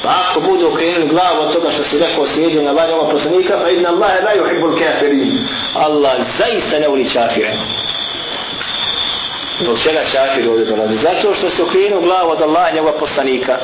[0.08, 3.70] Pa ako budu okrenuli glavu od toga što si rekao slijedjenja Allah njegova poslanika, fa
[3.70, 5.48] idna Allah la yuhibbul kafirin.
[5.76, 7.54] Allah zaista ne voli čafire.
[9.60, 10.98] Zbog čega čafir ovdje dolazi?
[10.98, 13.58] Zato što se okrenuo glavu od Allah njegova poslanika.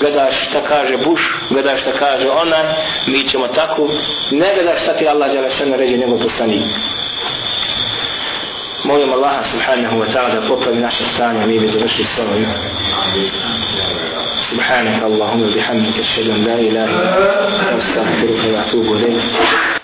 [0.00, 2.64] Gledaš šta kaže Bush, gledaš šta kaže ona,
[3.06, 3.88] mi ćemo tako.
[4.30, 6.64] Ne gledaš šta ti Allah djela sve naređe njegov poslanik.
[8.84, 12.46] Molim Allaha subhanahu wa ta'ala da popravi naše stanje, mi bi završili s ovim.
[14.50, 19.22] سبحانك اللهم وبحمدك أشهد أن لا إله إلا أنت أستغفرك وأتوب إليك.